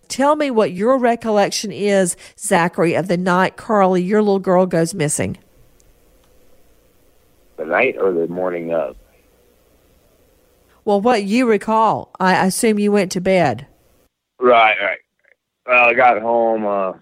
[0.07, 4.93] ？Tell me what your recollection is, Zachary, of the night Carly, your little girl, goes
[4.93, 5.37] missing.
[7.57, 8.95] The night or the morning of?
[10.83, 12.11] Well, what you recall.
[12.19, 13.67] I assume you went to bed.
[14.39, 14.99] Right, right.
[15.65, 16.93] Well, I got home uh,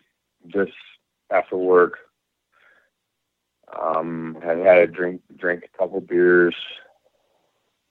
[0.48, 0.72] just
[1.30, 1.98] after work.
[3.78, 6.56] Um, had had a drink, drink a couple beers.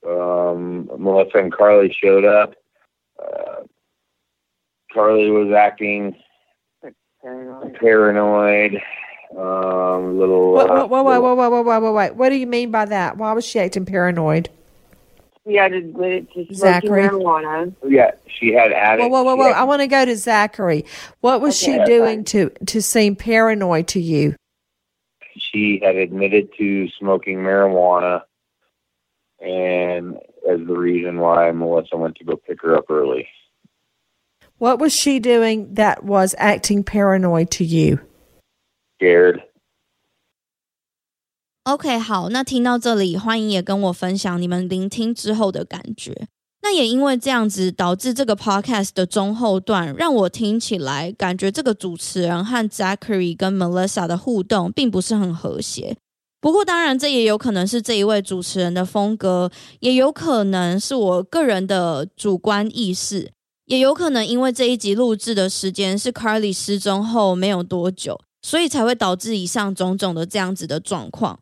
[0.07, 2.55] Um, Melissa and Carly showed up.
[3.21, 3.63] Uh,
[4.93, 6.15] Charlie was acting
[7.79, 8.81] paranoid.
[9.31, 10.53] Um, little.
[10.53, 13.17] Whoa, whoa, uh, whoa, whoa, whoa, whoa, whoa, whoa, What do you mean by that?
[13.17, 14.49] Why was she acting paranoid?
[15.45, 17.01] She had to Zachary.
[17.01, 17.75] marijuana.
[17.85, 19.01] Yeah, she had added.
[19.01, 19.51] Whoa, whoa, whoa, whoa!
[19.51, 20.85] I want to go to Zachary.
[21.19, 22.25] What was okay, she doing fine.
[22.25, 24.35] to to seem paranoid to you?
[25.35, 28.21] She had admitted to smoking marijuana,
[29.41, 30.15] and
[30.49, 33.27] as the reason why Melissa went to go pick her up early.
[34.63, 37.99] What was she doing that was acting paranoid to you?
[38.97, 39.41] Scared.
[41.65, 46.29] OK，好，那听到这里，欢迎也跟我分享你们聆听之后的感觉。
[46.61, 55.97] 那也因为这样子，导致这个 podcast 的中后段让我听起来感觉这个主持人和 Zachary 跟 Melissa 的互动并不是很和谐。
[56.39, 63.29] 不过，当然这也有可能是这一位主持人的风格，也有可能是我个人的主观意识，
[63.73, 71.39] 也有可能因为这一集录制的时间是 Carly 失踪后没有多久，所以才会导致以上种种的这样子的状况。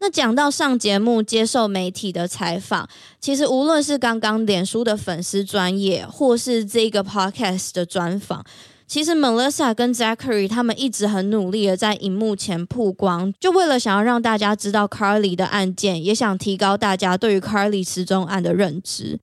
[0.00, 2.88] 那讲到上节目接受媒体的采访，
[3.20, 8.44] 其实无论是刚刚脸书的粉丝专业，或是这个 podcast 的专访，
[8.88, 19.20] 其实 Melissa 跟 Zachary 他们一直很努力的在荧幕前曝光，就为了想要让大家知道 Carly 的案件，也想提高大家对于 Carly 失踪案的认知。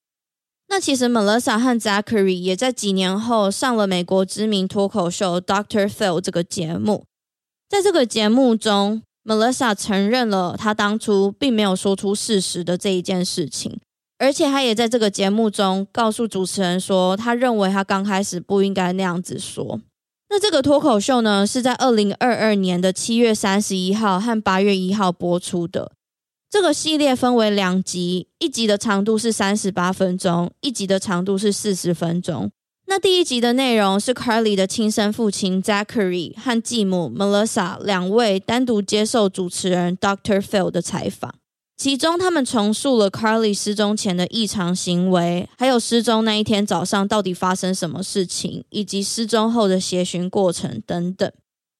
[0.70, 5.88] 那其实 Melissa 和 Zachary 也在几年后上了美国知名脱口秀 Dr.
[5.88, 7.06] Phil 这个节目，
[7.70, 9.02] 在这个节目中。
[9.28, 13.78] Melissa 承认了她当初并没有说出事实的这一件事情，
[14.20, 19.82] 而且她也在这个节目中告诉主持人说，她认为她刚开始不应该那样子说。
[20.30, 25.92] 那这个脱口秀呢，是在二零二二年的七月三十一号和八月一号播出的。
[26.50, 32.50] 这个系列分为两集，一集的长度是三十八分钟，一集的长度是四十分钟。
[32.86, 40.40] 那第一集的内容是 Carly 的亲生父亲 Zachary 和继母 Melissa 两位单独接受主持人 Dr.
[40.40, 41.36] Phil 的采访，
[41.76, 51.30] 其中他们重述了 Carly 失踪前的异常行为，还有失踪那一天早上到底发生什么事情，以及失踪后的协寻过程等等。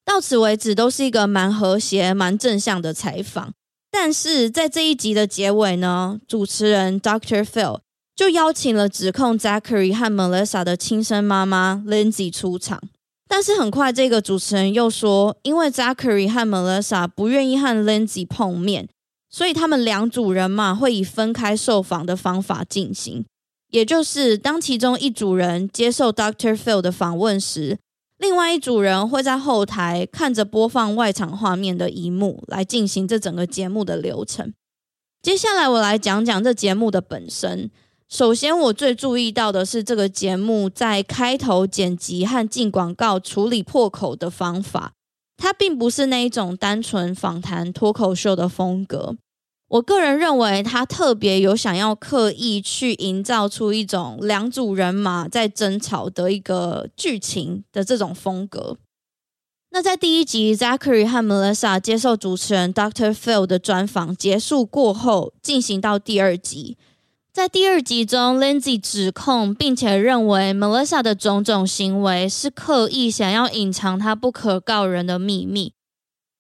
[0.04, 3.54] 到此为止，都是一个蛮和谐、蛮正向的采访。
[3.92, 7.44] 但是在这一集的结尾呢，主持人 Dr.
[7.44, 7.80] Phil。
[8.16, 12.82] 就邀请了指控 Zachary 和 Melissa 的亲生妈妈 Lindsay 出场。
[13.30, 18.90] 但是很快，这个主持人又说，因为 Zachary 和 Melissa 不愿意和 Lindsay 碰面，
[19.30, 23.24] 所以他们两组人马会以分开受访的方法进行。
[23.70, 26.58] 也就是当其中一组人接受 Dr.
[26.58, 27.78] Phil 的访问时，
[28.18, 34.54] 另外一组人会在后台看着播放外场画面的一幕来进行这整个节目的流程。
[35.22, 37.70] 接下来我来讲讲这节目的本身。
[38.10, 44.94] 首先，我最注意到的是这个节目在开头剪辑和进广告处理破口的方法，
[45.36, 49.18] 它并不是那一种单纯访谈脱口秀的风格。
[49.70, 58.78] 我个人认为，他特别有想要刻意去营造出一种两组人马在争吵的一个剧情的这种风格。
[59.72, 66.78] 那在第一集，Zachary 和 Melissa 接受主持人 Doctor Phil 的专访结束过后，进行到第二集。
[67.34, 75.74] 在第二集中，Lindsay 指控并且认为 Melissa 的种种行为是刻意想要隐藏她不可告人的秘密。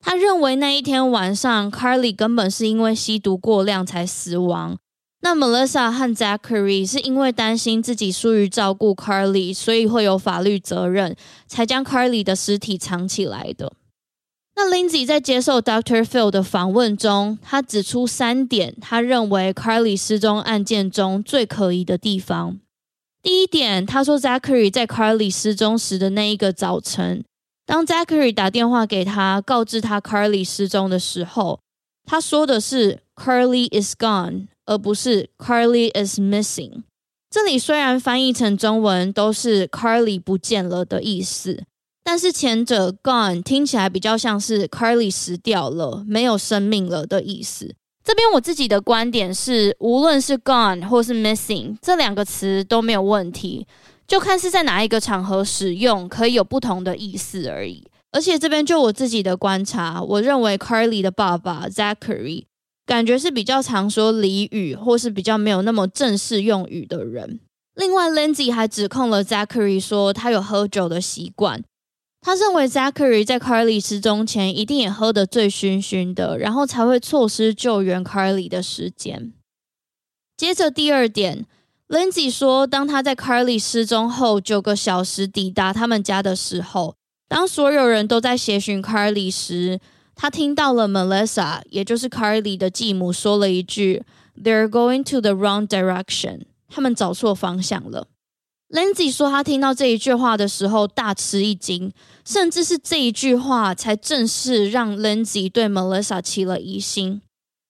[0.09, 4.77] 他认为那一天晚上，Carly 根本是因为吸毒过量才死亡。
[5.19, 11.13] 那 Melissa 和 Zachary 是因为担心自己疏于照顾 Carly，所以会有法律责任，
[11.45, 13.73] 才将 Carly 的尸体藏起来的。
[14.55, 22.57] 那 Lindsay 在接受 Doctor Phil 的访问中，他指出三点，他认为 Carly 失踪案件中最可疑的地方。
[23.21, 27.25] 第一点，他说 Zachary 在 Carly 失踪时的那一个早晨。
[27.67, 31.59] 当 Zachary 打电话给他，告知他 Carly 失踪的时候，
[32.05, 36.83] 他说的是 Carly is gone，而不是 Carly is missing。
[37.29, 41.65] 这里虽然翻译成中文都是 Carly 不见了的意思，
[42.05, 47.75] 但是前者 gone 听起来比较像是 Carly 死掉了，没有生命了的意思。
[48.01, 53.67] 这边我自己的观点是，无论是 gone 或是 missing 这两个词都没有问题。
[54.07, 57.85] 就看是在哪一个场合使用，可以有不同的意思而已。
[58.13, 62.45] 而且这边就我自己的观察，我认为 Carly 的爸爸 Zachary
[62.85, 67.41] 感觉是比较常说俚语，或是比较没有那么正式用语的人。
[67.75, 71.61] 另外，Lindsay 还指控了 Zachary 说他有喝酒的习惯。
[72.21, 79.33] 他认为 Zachary 在 Carly 失踪前一定也喝得醉醺醺的，然后才会错失救援 Carly 的时间。
[80.37, 81.45] 接着第二点。
[81.89, 86.95] Lindsay 说，当他在 Carly 失踪后九个小时抵达他们家的时候，
[87.29, 89.79] 当所有人都在协寻 Carly 时，
[90.13, 94.03] 他听到了 Melissa，也就是 Carly 的继母说了一句
[94.35, 98.07] ：“They're going to the wrong direction。”他们找错方向了。
[98.69, 101.93] Lindsay 说，他听到这一句话的时候大吃一惊，
[102.25, 107.21] 甚至是这一句话才正式让 Lindsay 对 Melissa 起了疑心。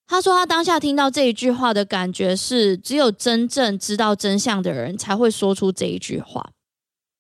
[0.08, 6.52] 他说，他当下听到这一句话的感觉是，只有真正知道真相的人才会说出这一句话。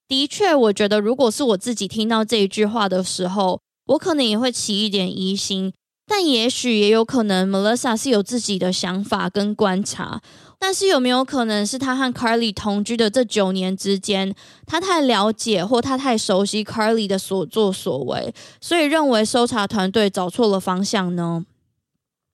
[0.07, 5.73] 的确，我觉得如果是我自己听到这一句话的时候，我可能也会起一点疑心。
[6.09, 10.21] 但也许也有可能，Melissa 是有自己的想法跟观察。
[10.57, 14.33] 但是有没有可能是他和 Carly 同居的这九年之间，
[14.65, 21.45] 他太了解或他太熟悉 Carly 的所作所为，所以认为搜查团队找错了方向呢？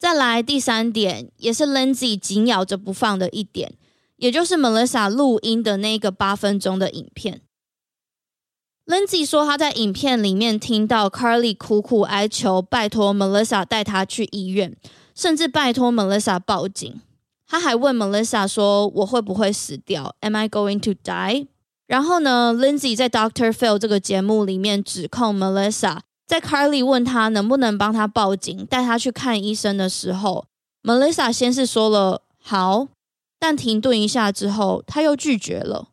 [0.04, 3.76] 再来第三点，也是 Lindsay 紧咬着不放的一点，
[4.18, 7.40] 也就是 Melissa 录音的那个八分钟的影片。
[8.86, 14.76] Lindsay 说，他在影片里面听到 Carly 苦苦哀求，拜托 Melissa 带他去医院，
[15.16, 17.00] 甚至拜托 Melissa 报警。
[17.48, 21.48] 他还问 Melissa 说：“我会不会死掉？Am I going to die？”
[21.88, 26.00] 然后呢，Lindsay 在 Doctor Phil 这个节目里面指控 Melissa。
[26.26, 30.46] 在 Carly 问他能不能帮他报警、带他去看医生的时候
[30.82, 32.88] ，Melissa 先是说了好，
[33.40, 35.90] 但停顿一下之后，他又拒绝了。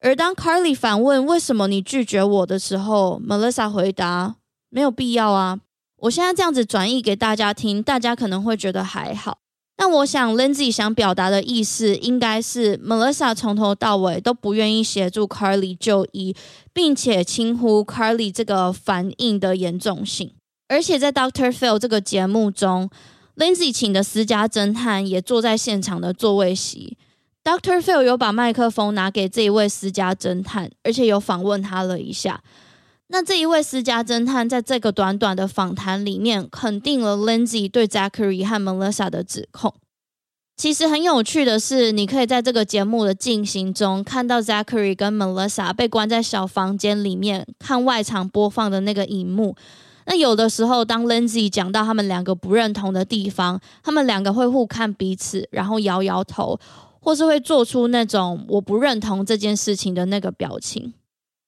[0.00, 4.36] 而当 Carly 反问为什么你拒绝我的时候，Melissa 回答
[4.68, 5.60] 没有必要啊。
[6.00, 9.38] 我现在这样子转译给大家听，大家可能会觉得还好。
[9.78, 16.34] 那我想，Lindsay 想表达的意思应该是，Melissa 从头到尾都不愿意协助 Carly 就医，
[16.72, 20.32] 并且轻忽 Carly 这个反应的严重性。
[20.68, 22.88] 而且在 Doctor Phil 这个节目中
[23.36, 26.96] ，Lindsay 请的私家侦探也坐在现场的座位席。
[27.44, 32.42] Doctor Phil 有把麦克风拿给这一位私家侦探，而且有访问他了一下。
[33.08, 39.74] 那这一位私家侦探在这个短短的访谈里面，肯定了 Lindsay 对 Zachary 和 Melissa 的指控。
[40.56, 49.54] 其实很有趣的是，你可以在这个节目的进行中，看到 Zachary 跟 Melissa 被关在小房间里面看外场播放的那个荧幕。
[50.06, 56.58] 那有的时候，当 Lindsay 讲到他们两个不认同的地方，他们两个会互看彼此，然后摇摇头，
[57.00, 60.94] 或是会做出那种我不认同这件事情的那个表情。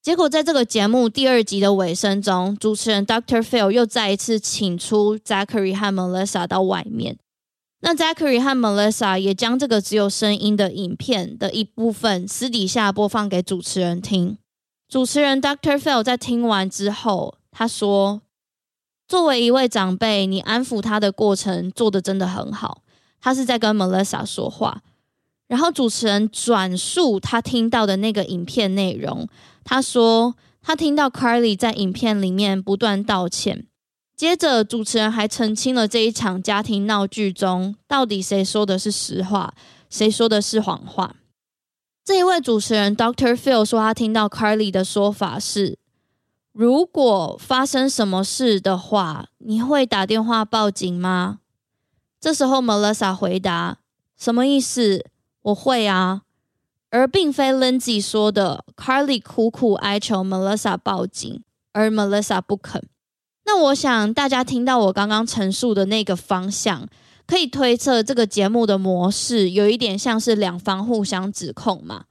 [0.08, 3.42] 结果在这个节目第二集的尾声中，主持人 Dr.
[3.42, 7.18] Phil 又再一次请出 Zachary 和 Melissa 到外面。
[7.80, 14.38] 那 Zachary 和 Melissa 也将这个只有声音的影片的一部分私底下播放给主持人听。
[14.88, 15.76] 主持人 Dr.
[15.76, 18.22] Phil 在听完之后，他说
[19.06, 22.80] ：“作为一位长辈，你安抚他的过程做得真的很好。”
[23.20, 24.80] 他是在跟 Melissa 说话。
[25.48, 29.26] 然后主持人转述他听到的那个影片内容，
[29.70, 33.66] 他说他听到 Carly 在影片里面不断道歉。
[34.16, 39.52] 接着主持人还澄清了这一场家庭闹剧中到底谁说的是实话，
[39.90, 41.16] 谁说的是谎话。
[42.02, 45.78] 这一位主持人 Doctor Phil 说他听到 Carly 的说法是：
[46.52, 51.40] 如果发生什么事的话，你会打电话报警吗？
[52.18, 53.80] 这时候 Melissa 回答：
[54.16, 55.04] 什么意思？
[55.42, 56.22] 我会啊，
[56.90, 62.88] 而并非 Lindsay 说的，Carly 苦苦哀求 Melissa 报警，而 Melissa 不肯。
[63.44, 66.88] 那我想大家听到我刚刚陈述的那个方向，
[67.26, 72.04] 可以推测这个节目的模式有一点像是两方互相指控嘛。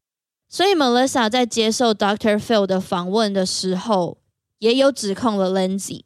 [0.48, 2.38] 所以 Melissa 在接受 Dr.
[2.38, 4.20] Phil 的访问的时候，
[4.60, 6.04] 也有指控了 Lindsay。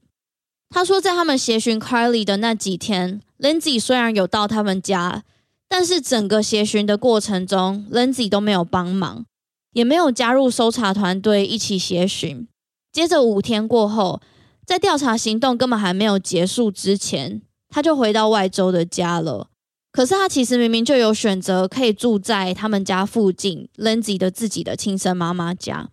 [0.69, 5.23] 他说，在他们协寻 Carly 的那几天，Lindsay 虽然有到他们家。
[5.71, 9.25] 但是整个协寻的过程中，Lindsay 都没有帮忙，
[9.71, 12.45] 也没有加入搜查团队一起协寻。
[12.91, 14.19] 接着五天过后，
[14.65, 19.47] 在调查行动根本还没有结束之前，他就回到外州的家了。
[19.93, 25.89] 可是他其实明明就有选择可以住在他们家附近，Lindsay 的自己的亲生妈妈家。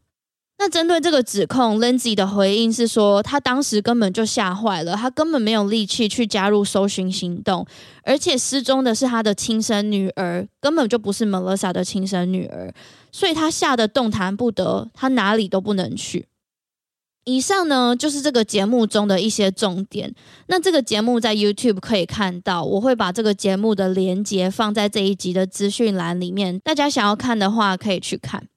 [0.61, 7.65] 那针对这个指控，Lindsay 的回应是说，他当时根本就吓坏了，他根本没有力气去加入搜寻行动，
[8.03, 12.75] 而且失踪的是他的亲生女儿，根本就不是 Melissa 的亲生女儿，
[13.13, 16.27] 所以他吓得动弹不得，他哪里都不能去。
[17.25, 20.13] 以上呢，就是这个节目中的一些重点。
[20.49, 28.49] 那这个节目在 YouTube 可以看到，我会把这个节目的连接放在这一集的资讯栏里面，大家想要看的话可以去看。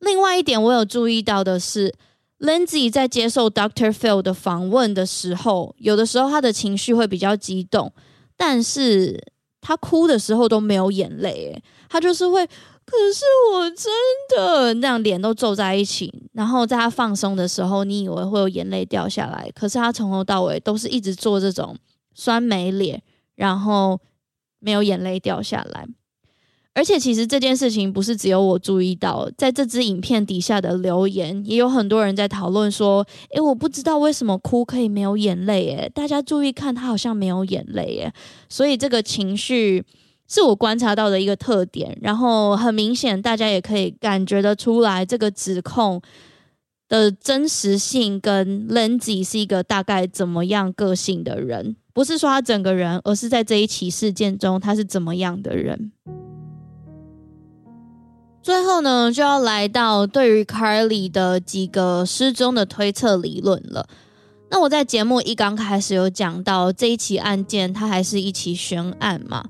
[0.00, 1.94] 另外一点，我有注意到的是
[2.38, 7.92] ，Lindsay 在接受 Doctor Phil 的访问的时候，有的时候他的情绪会比较激动，
[8.36, 9.20] 但是
[9.60, 13.92] 他哭的时候都没有眼泪，诶，他就是会，可是我真
[14.36, 21.76] 的那样脸都皱在一起，然后在他放松的时候，你以为会有眼泪掉下来，可是他从头到尾都是一直做这种
[22.14, 23.02] 酸梅脸，
[23.34, 24.00] 然后
[24.60, 25.86] 没有眼泪掉下来。
[26.78, 33.04] 而且，其实这件事情不是只有我注意到，在这支影片底下的留言，也有很多人在讨论说
[33.34, 38.12] ：“诶，我不知道为什么哭可以没有眼泪，诶，大家注意看，他好像没有眼泪，诶。”
[38.48, 39.84] 所以这个情绪
[40.28, 41.98] 是我观察到的一个特点。
[42.00, 46.00] 然后很明显，大家也可以感觉得出来，这个指控
[46.88, 55.90] 的真实性跟 Lindsay 是一个大概怎么样个性的人，不是说他整个人，而是在这一起事件中他是怎么样的人。
[58.48, 63.86] 最后呢，就要来到对于 Carly 的几个失踪的推测理论了。
[64.48, 69.44] 那我在节目一刚开始有讲到这一起案件，它还是一起悬案嘛，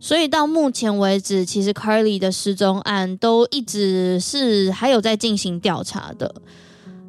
[0.00, 6.34] 所以到目前为止，其实 Carly 的失踪案都一直是还有在进行调查的。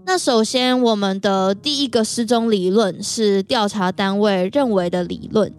[0.05, 5.53] 那首先，我们的第一个失踪理论是调查单位认为的理论。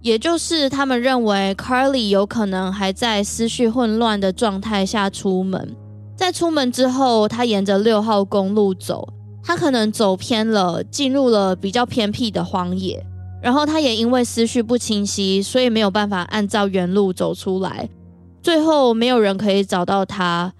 [0.00, 5.76] 也就是他们认为，Carly 有可能还在思绪混乱的状态下出门，
[6.16, 9.08] 在出门之后，他沿着六号公路走，
[9.42, 13.04] 他可能走偏了，进入了比较偏僻的荒野，
[13.42, 17.88] 然后他也因为思绪不清晰，所以没有办法按照原路走出来，
[18.40, 20.52] 最后没有人可以找到他，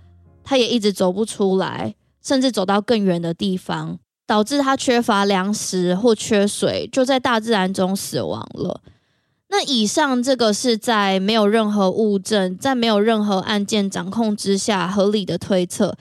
[0.43, 8.81] 他也一直走不出来，甚至走到更远的地方，导致他缺乏粮食或缺水，就在大自然中死亡了。
[9.51, 15.97] 那以上这个是在没有任何物证，在没有任何案件掌控之下合理的推测。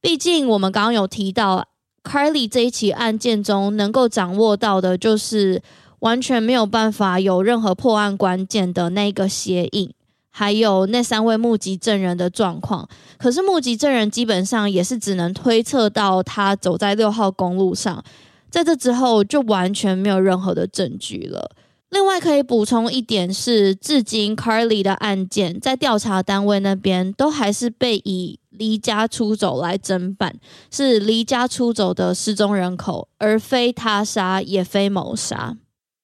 [0.00, 1.66] 毕竟我们刚刚有提到
[2.02, 5.60] ，Carly 这一起案件中能够掌握到的，就是
[5.98, 9.92] 完全没有办法有任何破案关键的那个鞋印，
[10.30, 12.88] 还有那三位目击证人的状况。
[13.18, 18.02] 可是目击证人基本上也是只能推测到他走在六号公路上，
[18.48, 21.50] 在这之后就完全没有任何的证据了。
[21.88, 30.34] 另外可以补充一点是，至今 Carly 的案件在调查单位那边都还是被以离家出走来侦办，
[30.70, 35.56] 是离家出走的失踪人口，而非他杀，也非谋杀。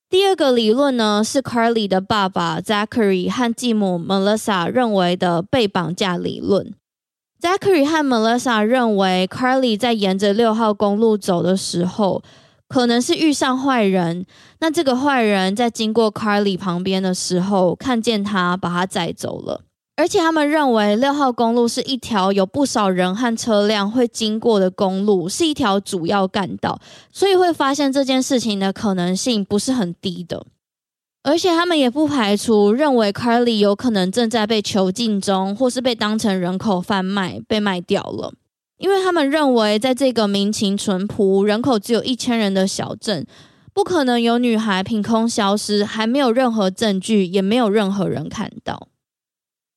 [0.08, 6.74] 第二个理论呢，是 Carly 的爸爸 Zachary 和继母 Melissa 认为的被绑架理论。
[7.40, 12.22] Zachary 和 Melissa 认为 Carly 在沿着六号公路走的时候，
[12.72, 14.24] 可能是遇上坏人。
[14.60, 19.60] 那这个坏人在经过 Carly 旁边的时候，看见他，把他载走了。
[19.94, 26.80] 而且他们认为六号公路是一条有不少人和车辆会经过的公路，是一条主要干道，
[27.12, 30.46] 所以会发现这件事情的可能性不是很低的。
[31.24, 38.32] 而且他们也不排除认为 Carly 有可能正在被囚禁中，或是被当成人口贩卖被卖掉了。
[38.82, 43.24] 因为他们认为，在这个民情淳朴、人口只有一千人的小镇，
[43.72, 48.88] 不可能有女孩凭空消失，还没有任何证据，也没有任何人看到。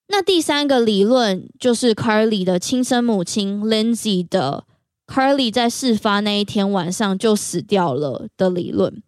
[0.08, 4.64] 那第三个理论就是 Carly 的亲生母亲 Lindsay 的
[5.06, 9.04] Carly 在事发那一天晚上就死掉了的理论。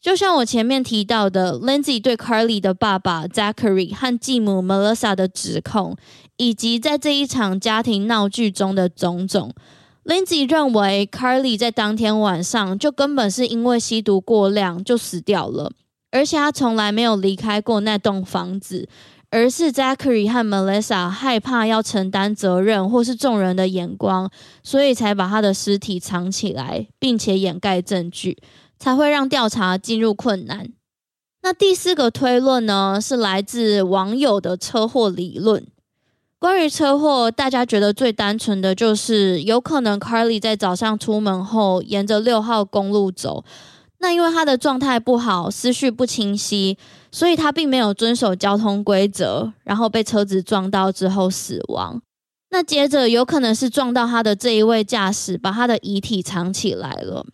[0.00, 5.94] 就像我前面提到的，Lindsay 对 Carly 的爸爸 Zachary 和继母 Melissa 的指控，
[6.38, 9.52] 以及在这一场家庭闹剧中的种种
[10.06, 15.70] ，Lindsay 认为 Carly 在当天晚上就根本是因为吸毒过量就死掉了，
[16.10, 18.88] 而且他从来没有离开过那栋房子，
[19.28, 24.30] 而是 Zachary 和 Melissa 害怕要承担责任或是众人的眼光，
[24.62, 28.38] 所以才把他的尸体藏起来，并且掩盖证据。
[28.80, 30.72] 才会让调查进入困难。
[31.42, 35.64] 那第四个推论呢，是来自网友的车祸理论。
[36.38, 43.44] 关于车祸，大家觉得最单纯的就是有可能 Carly 在早上出门后，沿着六号公路走。
[43.98, 46.78] 那因为他的状态不好，思绪不清晰，
[47.12, 52.00] 所以他并没有遵守交通规则，然后被车子撞到之后死亡。
[52.48, 57.26] 那接着有可能是撞到他的这一位驾驶，把他的遗体藏起来了。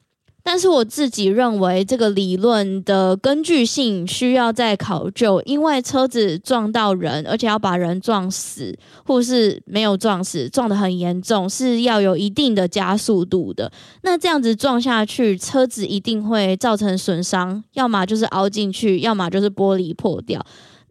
[0.49, 8.73] 但是我自己认为这个理论的根据性需要再考究，因为车子撞到人，而且要把人撞死，
[9.05, 13.73] 或是没有撞死，撞得很严重，是要有一定的加速度的。
[14.03, 20.41] 那这样子撞下去，车子一定会造成损伤，要么就是凹进去，要么就是玻璃破掉。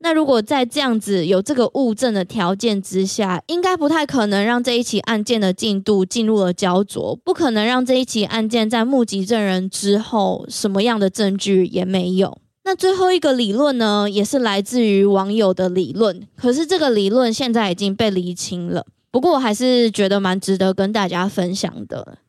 [0.05, 12.37] 那如果在这样子有这个物证的条件之下，应该不太可能让这一起案件的进度进入了焦灼，不可能让这一起案件在目击证人之后什么样的证据也没有。
[12.65, 18.85] 那最后一个理论呢，也是来自于网友的理论，可是这个理论现在已经被厘清了。
[19.09, 22.19] 不过我还是觉得蛮值得跟大家分享的。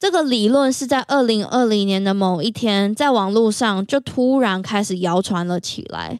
[0.00, 6.18] 这个理论是在二零二零年的某一天，在网络上就突然开始谣传了起来。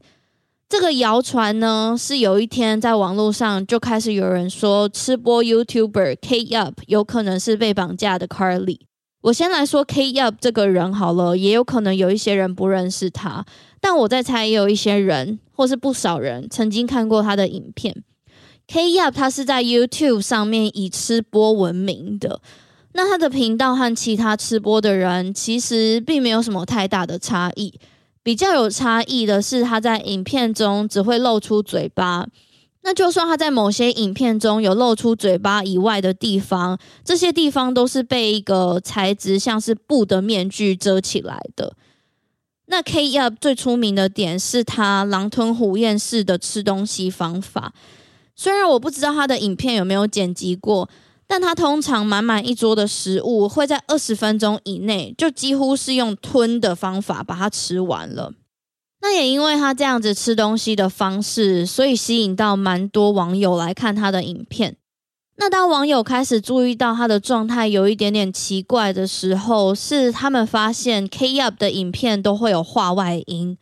[0.69, 8.81] 这个谣传呢，是有一天在网络上就开始有人说，吃播 YouTuber K Up 有可能是被绑架的 Carly。
[9.21, 13.45] 我先来说 K Up 这个人好了，也有可能有一些人不认识他，
[13.81, 18.03] 但我在猜，也有一些人或是不少人曾经看过他的影片。
[18.67, 22.41] K Up 他是在 YouTube 上面以吃播闻名的，
[22.95, 27.79] 那他的频道和其他吃播的人其实并没有什么太大的差异。
[28.25, 32.27] 比较有差异的是，他在影片中只会露出嘴巴。
[32.83, 41.77] 那就算他在某些影片中有露出嘴巴以外的地方，这些地方都是被一个材质像是布的面具遮起来的。
[42.67, 47.75] 那 K-Up 最出名的点是他狼吞虎咽式的吃东西方法。
[48.35, 50.89] 虽然我不知道他的影片有没有剪辑过。
[51.27, 58.33] 但他通常满满一桌的食物会在二十分钟以内，就几乎是用吞的方法把它吃完了。
[59.01, 64.77] 那也因为他这样子吃东西的方式，所以吸引到蛮多网友来看他的影片。
[65.37, 73.59] 那当网友开始注意到他的状态有一点点奇怪的时候，是他们发现 K-Up 的影片都会有画外音，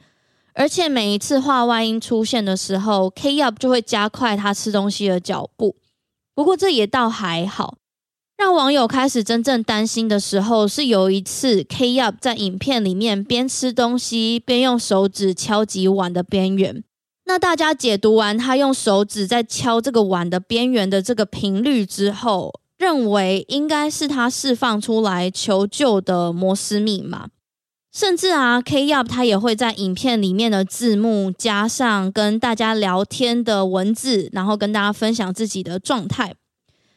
[0.52, 5.76] 而且每一次画外音出现的时候，K-Up 就会加快他吃东西的脚步。
[6.34, 7.76] 不过这也倒还好，
[8.36, 16.82] 让网友开始真正担心的时候是有一次 K-Up 在影片里面边吃东西边用手指敲击碗的边缘。
[17.24, 27.28] 那大家解读完他用手指在敲这个碗的边缘的这个频率之后，认为应该是他释放出来求救的摩斯密码。
[27.92, 36.34] 甚至啊，K-Up 他也会在影片里面的字幕加上跟大家聊天的文字，然后跟大家分享自己的状态。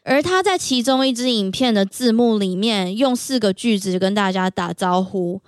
[0.04, 5.42] 而他在其中一支影片的字幕里面用四个句子跟大家打招呼，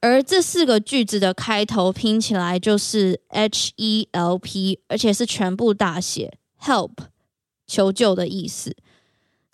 [0.00, 6.92] 而这四个句子的开头拼起来就是 H E L P，而且是全部大写，Help，
[7.66, 8.74] 求救的意思。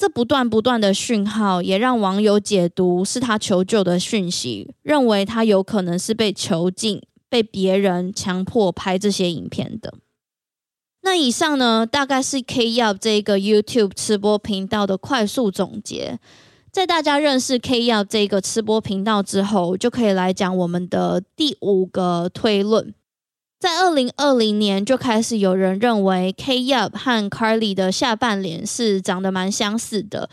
[0.01, 9.93] 这不断不断的讯号，也让网友解读是他求救的讯息，认为他有可能是被囚禁、被别人强迫拍这些影片的。
[11.03, 16.19] 那以上呢，大概是 K-Yup 这个 YouTube 吃播频道的快速总结。
[16.73, 22.95] 在大家认识 K-Yup 这个吃播频道之后，就可以来讲我们的第五个推论。
[23.61, 30.31] 在二零二零年就开始有人认为 K-Yup 和 Carly 的下半脸是长得蛮相似的，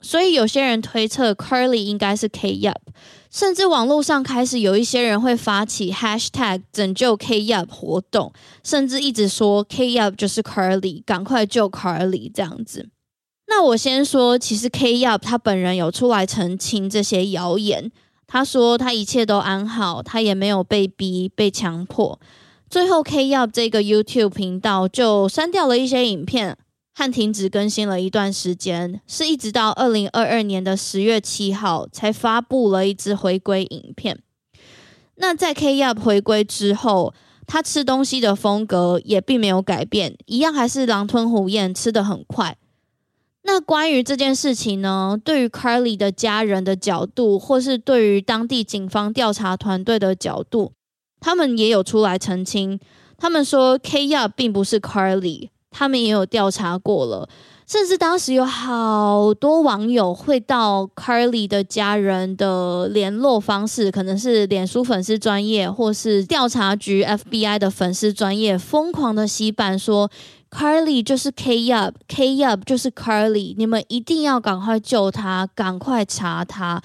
[0.00, 2.76] 所以有些人推测 Carly 应该是 K-Yup，
[3.32, 12.90] 甚至网络上开始有一些人会发起 Hashtag 拯救 K-Yup 活动，甚至一直说 K-Yup 就是 Carly，赶快救 Carly 这样子。
[13.48, 17.90] 那我先说，其实 K-Yup 他本人有出来澄清这些谣言，
[18.28, 22.20] 他说他一切都安好，他也没有被逼、被强迫。
[22.70, 26.56] 最后，K-Yup 这个 YouTube 频道就删掉了一些影片，
[26.94, 34.18] 和停止更新了一段时间，是一直到二零二二年的十月七号才发布了一支回归影片。
[35.16, 37.14] 那在 K-Yup 回归之后，
[37.46, 42.58] 他吃东西的风格也并没有改变，一样还是狼吞虎咽，吃得很快。
[43.44, 50.72] 那关于这件事情呢，对于 Carly 的家人的角度，或是对于当地警方调查团队的角度，
[51.20, 52.78] 他们也有出来澄清，
[53.16, 57.28] 他们说 K 亚并不是 Carly，他们也有调查过了，
[57.66, 70.10] 甚至当时有好多网友会到 Carly 的家人的联络方式，可能是脸书粉丝专业，或是调查局 FBI 的粉丝专业，疯狂的洗版说
[70.50, 76.80] Carly 就是 K 亚，K 亚就是 Carly，你们一定要赶快救他，赶快查他。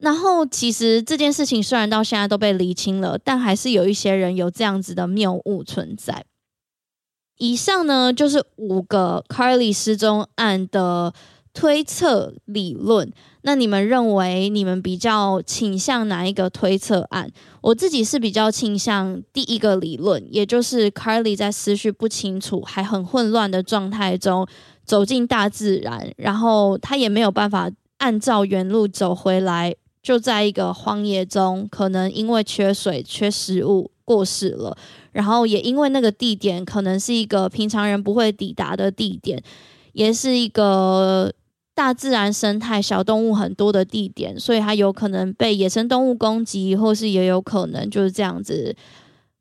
[0.00, 6.24] 然后，其实这件事情虽然到现在都被厘清了，但还是有一些人有这样子的谬误存在。
[7.36, 11.12] 以上呢，就是五个 Carly 失踪案的
[11.52, 13.12] 推测理论。
[13.42, 17.30] 那你们认为你们比较倾向哪一个推测案？
[17.60, 24.46] 我自己是比较倾向第一个理论，也就是 Carly 在思绪不清楚、还很混乱的状态中
[24.84, 29.74] 走进大自然，然后他也没有办法按照原路走回来。
[30.02, 34.76] 就在一个荒野中，可能因为缺水、缺食物过世了。
[35.12, 39.42] 然后也因为那个地点可能是一个平常人不会抵达的地点，
[39.92, 41.32] 也是一个
[41.74, 48.76] 大自然生态小动物很多的地点，所以它有可能被野生动物攻击，或是也有可能就是这样子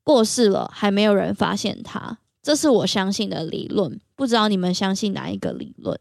[0.03, 2.17] 过世了，还没有人发现它。
[2.41, 5.99] 这是我相信的理论，不知道你们相信哪一个理论？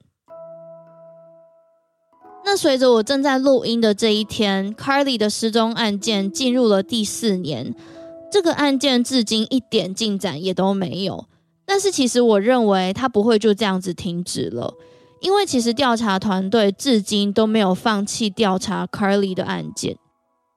[2.51, 7.75] 那随着我正在录音的这一天，Carly 的失踪案件进入了第四年，
[8.33, 11.27] 这个案件至今一点进展也都没有。
[11.67, 14.73] 但是其实我认为他不会就这样子停止了，
[15.21, 19.99] 因为其实调查团队至今都没有放弃调查 Carly 的案件。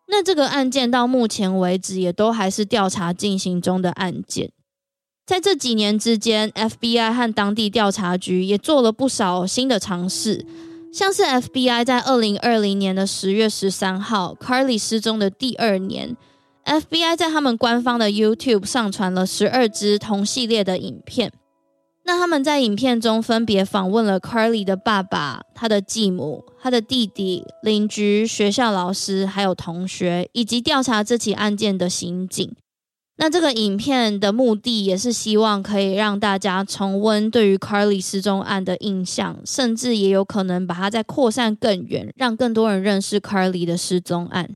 [0.07, 4.53] 那这个案件到目前为止也都还是调查进行中的案件。
[5.25, 10.45] 在这几年之间，FBI 和当地调查局也做了不少新的尝试。
[10.91, 16.17] 像是 FBI 在二零二零年的十月十三号，Carly 失踪的第二年
[16.65, 21.31] ，FBI 在他们官方的 YouTube 上传了十二支同系列的影片。
[22.03, 32.53] 那他们在影片中分别访问了 Carly 的爸爸、他的继母、他的弟弟、邻居、学校老师，还有同学，以及调查这起案件的刑警。
[33.21, 44.49] 那这个影片的目的也是希望可以让大家重温对于 Carly 失踪案的印象，甚至也有可能把它再扩散更远，让更多人认识 Carly 的失踪案。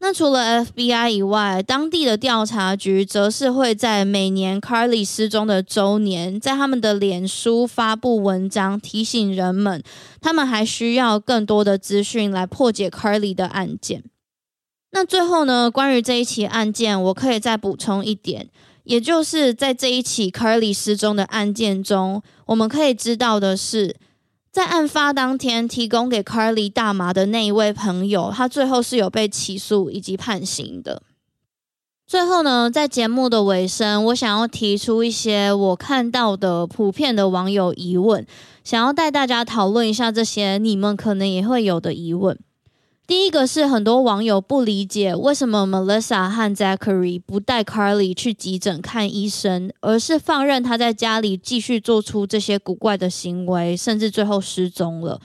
[0.00, 9.80] 那除了 FBI 以外，当地的调查局则是会在每年 Carly 失踪的周年，在他们的脸书发布文章，提醒人们，
[10.20, 14.02] 他们还需要更多的资讯来破解 Carly 的案件。
[14.94, 18.48] 那最后呢，关于这一起案件，我可以再补充一点，
[18.84, 23.96] 也就是在这一起 Carly 失踪的案件中，我们可以知道的是，
[24.52, 31.02] 在案发当天提供给 Carly 大麻的那一位朋友，他最后是有被起诉以及判刑的。
[32.06, 38.26] 最后呢，在节目的尾声，我想要提出一些我看到的普遍的网友疑问，
[38.62, 42.38] 想要带大家讨论一下这些你们可能也会有的疑问。
[43.04, 55.20] 第一个是很多网友不理解为什么 Melissa 和 Zachary 不带 Carly 去急诊看医生，而是放任他在家里继续做出这些古怪的行为，甚至最后失踪了。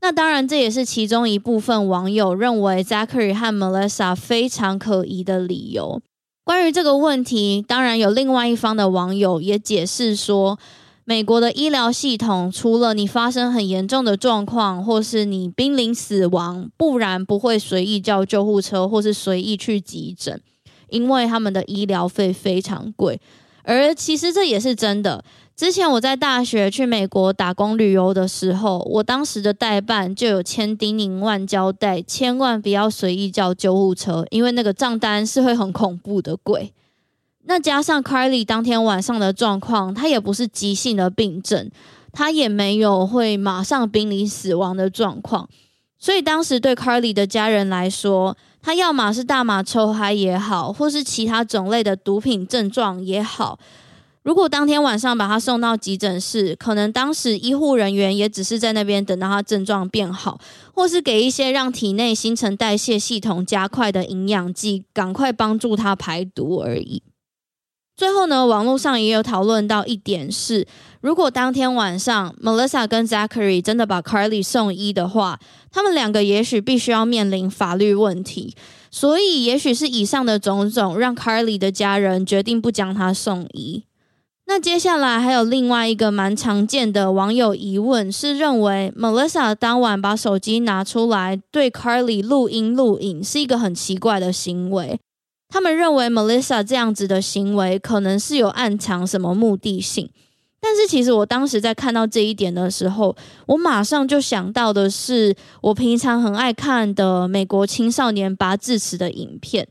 [0.00, 6.00] 那当然，这也是其中一部分网友认为 Zachary 和 Melissa 非常可疑的理由。
[6.44, 10.56] 关于这个问题，当然有另外一方的网友也解释说，
[11.08, 20.38] 美国的医疗系统，除了你发生很严重的状况，或是你濒临死亡，不然不会随意叫救护车，或是随意去急诊，
[20.90, 23.18] 因为他们的医疗费非常贵。
[23.62, 25.24] 而其实这也是真的。
[25.56, 36.74] 之前我在大学去美国打工旅游的时候，我当时的代办就有千叮咛万交代，千万不要随意叫救护车，因为那个账单是会很恐怖的贵。
[37.44, 41.70] 那加上 Carly 当天晚上的状况，他也不是急性的病症，
[42.12, 45.48] 他也没有会马上濒临死亡的状况，
[45.98, 53.58] 所以当时对 Carly 的家人来说，他要么是大麻抽嗨也好，或是其他种类的毒品症状也好。
[54.24, 60.38] 如果当天晚上把他送到急诊室，可能当时医护人员也只是在那边等到他症状变好，
[60.74, 67.02] 或是给一些让体内新陈代谢系统加快的营养剂，赶快帮助他排毒而已。
[67.98, 70.64] 最后呢，网络上也有讨论到一点是，
[71.00, 75.40] 如果当天晚上 Melissa 跟 Zachary 真的把 Carly 送医的话，
[75.72, 78.54] 他们两个也许必须要面临法律问题。
[78.92, 83.82] 所以，也许是以上的种种，让 Carly 的家人决定不将他送医。
[84.46, 95.00] 那接下来还有另外一个蛮常见的网友疑问，是认为 Melissa 当晚把手机拿出来对 Carly 录音录影是一个很奇怪的行为。
[95.48, 100.10] 他们认为 Melissa 这样子的行为可能是有暗藏什么目的性。
[100.60, 109.66] 但是其实我当时在看到这一点的时候，我马上就想到的是我平常很爱看的美国青少年拔智齿的影片。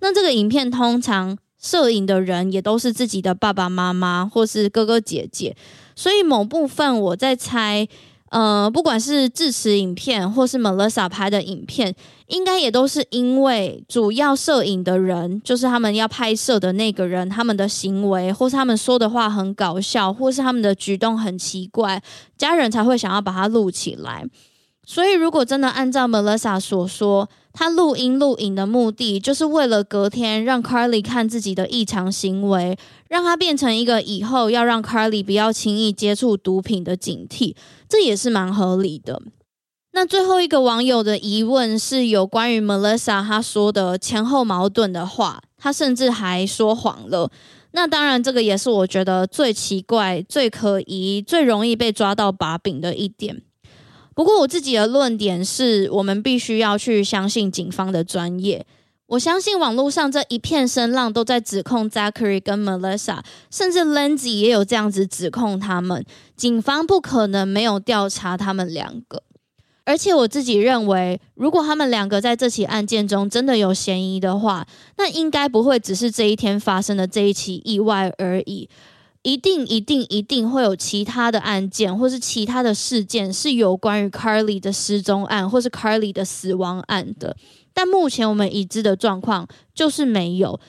[0.00, 1.38] 那这个影片通常。
[1.56, 5.56] 摄影的人也都是自己的爸爸妈妈或是哥哥姐姐，
[5.96, 7.88] 所以某部分我在猜，
[8.34, 11.94] 呃，不管是智齿影片或是 Melissa 拍的影片，
[12.26, 22.02] 应该也都是因为主要摄影的人，就是他们要拍摄的那个人，他们的行为或是他们说的话很搞笑，或是他们的举动很奇怪，
[22.36, 24.26] 家人才会想要把它录起来。
[24.84, 32.76] 所以，如果真的按照 Melissa 所说，他录音录影的目的，就是为了隔天让 Carly 看自己的异常行为，
[33.08, 37.54] 让他变成一个以后要让 Carly 不要轻易接触毒品的警惕，
[37.88, 39.22] 这也是蛮合理的。
[39.92, 47.30] 那最后一个网友的疑问是有关于 Melissa 他说的前后矛盾的话，他甚至还说谎了。
[47.70, 53.42] 那当然，这个也是我觉得最奇怪、最可疑、最容易被抓到把柄的一点。
[54.14, 58.64] 不过我自己的论点是，我们必须要去相信警方的专业。
[59.06, 63.18] 我相信网络上这一片声浪都在指控 Zachary 跟 Melissa，
[63.50, 66.04] 甚至 Lindsay 也有这样子指控他们。
[66.36, 69.22] 警方不可能没有调查他们两个。
[69.84, 78.66] 而且我自己认为，如果他们两个在这起案件中真的有嫌疑的话，那应该不会只是这一天发生的这一起意外而已。
[79.24, 87.34] 一定一定一定会有其他的案件，或是其他的事件是有关于 Carly 的失踪案，或是 Carly 的死亡案的。
[87.72, 90.60] 但目前我们已知的状况就是没有。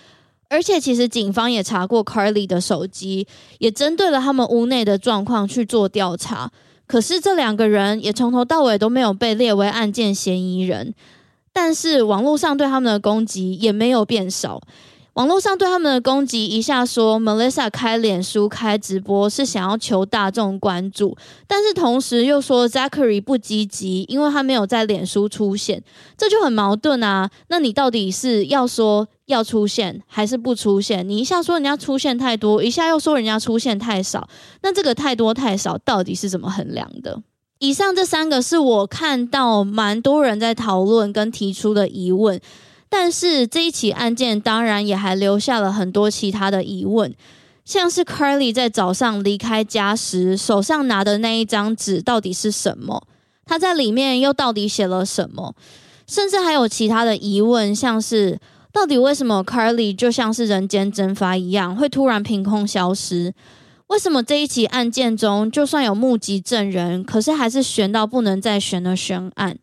[0.47, 3.27] 而且，其实警方也查过 Carly 的手机，
[3.57, 6.49] 也针对了他们屋内的状况去做调查。
[6.87, 10.93] 可是，这两个人也从头到尾都没有被列为案件嫌疑人。
[11.51, 14.61] 但是，网络上对他们的攻击也没有变少。
[15.15, 21.15] 网络上对他们的攻击，一下说 Melissa 开脸书开直播是想要求大众关注，
[21.47, 25.81] 但是同时又说 Zachary 不积极，因为他没有在脸书出现，
[26.17, 27.29] 这就很矛盾啊。
[27.47, 31.07] 那你到底是要说要出现，还是不出现？
[31.07, 34.27] 你一下说人家出现太多，一下又说人家出现太少，
[34.63, 37.21] 那这个太多太少到底是怎么衡量的？
[37.59, 42.41] 以上这三个是我看到蛮多人在讨论跟提出的疑问。
[42.97, 47.13] 但是这一起案件当然也还留下了很多其他的疑问，
[47.65, 53.05] 像是 Carly 在早上离开家时手上拿的那一张纸到底是什么？
[53.45, 55.53] 他在里面又到底写了什么？
[56.07, 58.39] 甚至还有其他的疑问，像是
[58.71, 63.33] 到底为什么 Carly 就像是人间蒸发一样会突然凭空消失？
[63.87, 69.57] 为什么这一起案件中就算有目击证人，可是还是悬到不能再悬的悬案？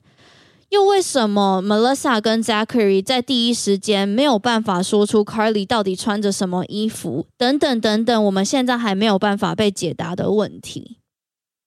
[0.72, 7.26] 又为什么 Melissa 跟 Zachary 在第一时间没有办法说出 Carly 到底穿着什么衣服？
[7.36, 10.96] 等等等等，我们现在还没有办法被解答的问题。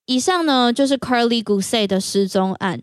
[0.07, 2.81] 以上呢，就是 Carly Gusay 的失踪案。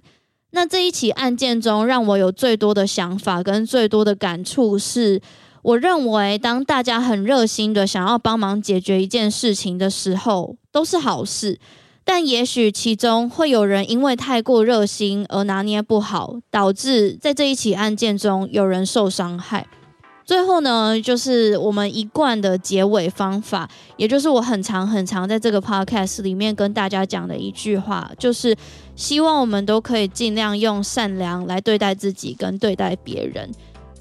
[0.52, 5.20] 那这一起案件中，让我有最多的想法跟最多的感触是，
[5.62, 11.58] 我认为当大家很热心的想要帮忙解决一件事情的时候，都是好事。
[12.04, 19.66] 但也许其中会有人因为太过热心而拿捏不好，导致在这一起案件中有人受伤害。
[20.24, 28.56] 最后呢，就是我们一贯的结尾方法，也就是我很常很常在这个 podcast 里面跟大家讲的一句话，就是
[28.94, 33.50] 希望我们都可以尽量用善良来对待自己跟对待别人。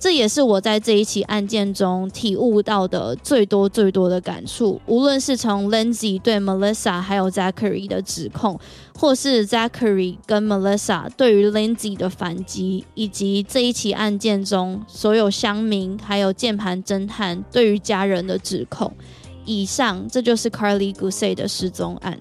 [0.01, 4.81] 这也是我在这一起案件中体悟到的最多最多的感触。
[4.87, 8.59] 无论是从 Lindsay 对 Melissa 还有 Zachary 的指控，
[8.95, 18.91] 或是 Zachary 跟 Melissa 对于 Lindsay 的反击，以及这一起案件中所有乡民还有键盘侦探对于家人的指控。
[19.45, 22.17] 以上，这就是 Carly Gusey 的失踪案。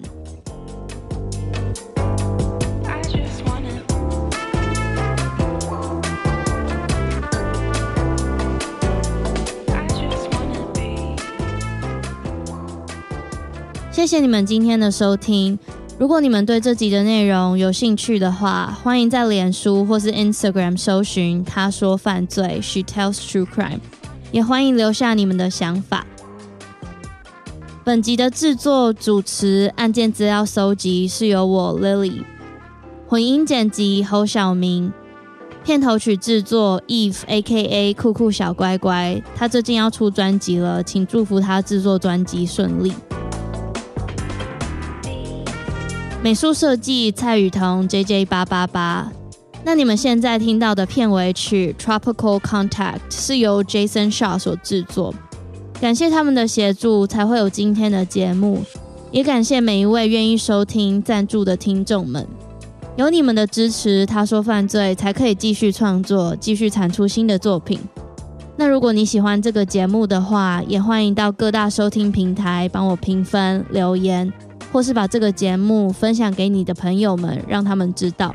[14.01, 15.59] 谢谢你们今天的收听。
[15.99, 23.77] 如果你们对这集的内容有兴趣的话，欢迎在脸书或是 Instagram 搜寻“他说犯罪 ”，She tells true crime，
[24.31, 26.07] 也欢迎留下你们的想法。
[27.83, 32.23] 本集的制作、主持、案件资料搜集是由我 Lily，
[33.07, 34.91] 混音剪辑侯晓明，
[35.63, 42.91] 片头曲制作 Eve AKA 酷酷小乖乖，他最近要出专辑了，请祝福他制作专辑顺利。
[46.23, 49.11] 美术设计蔡雨桐 JJ 八八八。
[49.63, 52.69] 那你们现在听到的片尾曲《Tropical Contact》
[53.09, 55.11] 是由 Jason Shaw 所制作，
[55.81, 58.63] 感谢他们的协助，才会有今天的节目。
[59.09, 62.27] 也感谢每一位愿意收听赞助的听众们，
[62.95, 67.79] 有你们的支持，他说犯罪才可以继续创作，继续产出新的作品。
[68.57, 74.31] 那如果你喜欢这个节目的话，也欢迎到各大收听平台帮我评分留言。
[74.71, 78.33] 或是把这个节目分享给你的朋友们，让他们知道。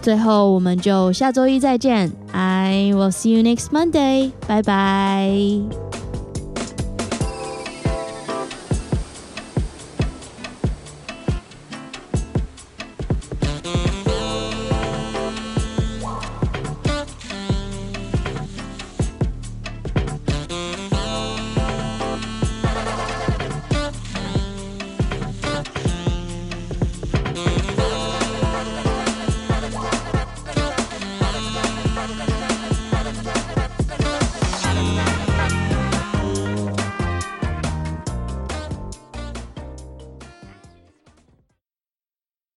[0.00, 2.12] 最后，我们就下周一再见。
[2.32, 4.32] I will see you next Monday.
[4.46, 5.32] 拜拜